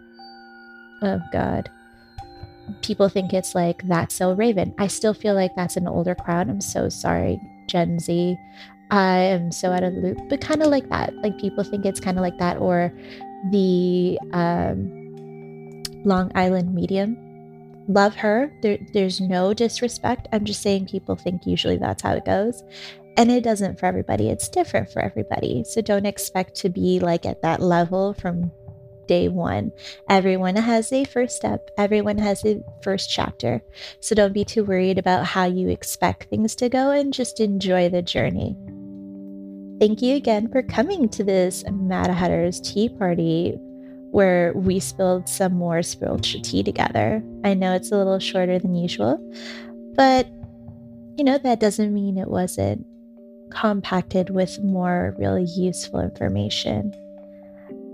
oh 1.02 1.20
God, 1.34 1.70
people 2.84 3.10
think 3.10 3.34
it's 3.34 3.54
like 3.54 3.86
that's 3.86 4.16
so 4.16 4.32
Raven. 4.32 4.74
I 4.78 4.88
still 4.88 5.14
feel 5.14 5.34
like 5.34 5.54
that's 5.58 5.76
an 5.76 5.86
older 5.86 6.16
crowd. 6.16 6.50
I'm 6.50 6.62
so 6.62 6.88
sorry. 6.88 7.38
Gen 7.68 8.00
Z. 8.00 8.38
I 8.92 9.18
am 9.18 9.52
so 9.52 9.72
out 9.72 9.84
of 9.84 9.94
the 9.94 10.00
loop, 10.00 10.18
but 10.30 10.40
kind 10.40 10.64
of 10.64 10.70
like 10.70 10.88
that. 10.88 11.14
Like 11.18 11.38
people 11.38 11.66
think 11.66 11.86
it's 11.86 12.00
kind 12.00 12.18
of 12.18 12.22
like 12.22 12.38
that, 12.40 12.58
or 12.58 12.94
the 13.52 14.18
um, 14.32 15.84
Long 16.06 16.32
Island 16.34 16.74
medium. 16.74 17.29
Love 17.90 18.16
her. 18.16 18.54
There, 18.62 18.78
there's 18.94 19.20
no 19.20 19.52
disrespect. 19.52 20.28
I'm 20.32 20.46
just 20.46 20.62
saying 20.62 20.86
people 20.86 21.16
think 21.16 21.48
usually 21.48 21.78
that's 21.78 22.04
how 22.04 22.14
it 22.14 22.24
goes. 22.24 22.64
And 23.18 23.32
it 23.32 23.44
doesn't 23.44 23.80
for 23.80 23.88
everybody. 23.88 24.30
It's 24.30 24.48
different 24.48 24.92
for 24.92 25.02
everybody. 25.02 25.64
So 25.66 25.82
don't 25.82 26.06
expect 26.06 26.54
to 26.58 26.70
be 26.70 27.00
like 27.00 27.26
at 27.26 27.42
that 27.42 27.62
level 27.62 28.14
from 28.14 28.52
day 29.08 29.28
one. 29.28 29.72
Everyone 30.08 30.56
has 30.56 30.94
a 30.94 31.04
first 31.04 31.36
step, 31.36 31.72
everyone 31.80 32.20
has 32.20 32.46
a 32.46 32.62
first 32.84 33.10
chapter. 33.10 33.60
So 34.02 34.14
don't 34.14 34.34
be 34.34 34.46
too 34.46 34.64
worried 34.64 35.00
about 35.00 35.26
how 35.26 35.46
you 35.46 35.70
expect 35.70 36.30
things 36.30 36.54
to 36.58 36.70
go 36.70 36.92
and 36.92 37.12
just 37.12 37.40
enjoy 37.40 37.90
the 37.90 38.04
journey. 38.04 38.56
Thank 39.80 40.04
you 40.04 40.16
again 40.16 40.48
for 40.52 40.62
coming 40.62 41.10
to 41.10 41.24
this 41.24 41.64
Mad 41.72 42.12
Hatter's 42.12 42.62
tea 42.62 42.88
party 42.88 43.58
where 44.12 44.54
we 44.54 44.80
spilled 44.80 45.30
some 45.30 45.54
more 45.54 45.84
spiritual 45.84 46.42
tea 46.42 46.64
together. 46.64 47.24
I 47.44 47.54
know 47.54 47.74
it's 47.74 47.92
a 47.92 47.98
little 47.98 48.20
shorter 48.20 48.60
than 48.60 48.76
usual, 48.76 49.18
but 49.96 50.28
you 51.18 51.24
know, 51.26 51.38
that 51.38 51.60
doesn't 51.60 51.94
mean 51.94 52.18
it 52.18 52.30
wasn't 52.30 52.86
compacted 53.52 54.30
with 54.30 54.64
more 54.64 55.16
really 55.18 55.44
useful 55.44 56.00
information. 56.00 56.94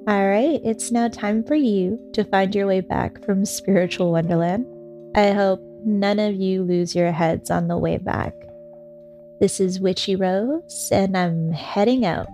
All 0.08 0.28
right, 0.28 0.62
it's 0.64 0.92
now 0.92 1.08
time 1.08 1.44
for 1.44 1.56
you 1.56 2.00
to 2.14 2.24
find 2.26 2.54
your 2.54 2.68
way 2.68 2.82
back 2.82 3.26
from 3.26 3.44
spiritual 3.46 4.12
wonderland. 4.12 4.68
I 5.16 5.32
hope 5.32 5.60
none 5.84 6.20
of 6.20 6.36
you 6.36 6.64
lose 6.64 6.94
your 6.94 7.12
heads 7.12 7.50
on 7.50 7.68
the 7.68 7.78
way 7.78 7.98
back. 7.98 8.34
This 9.40 9.60
is 9.60 9.80
Witchy 9.80 10.16
Rose, 10.16 10.90
and 10.92 11.18
I'm 11.18 11.52
heading 11.52 12.06
out. 12.06 12.28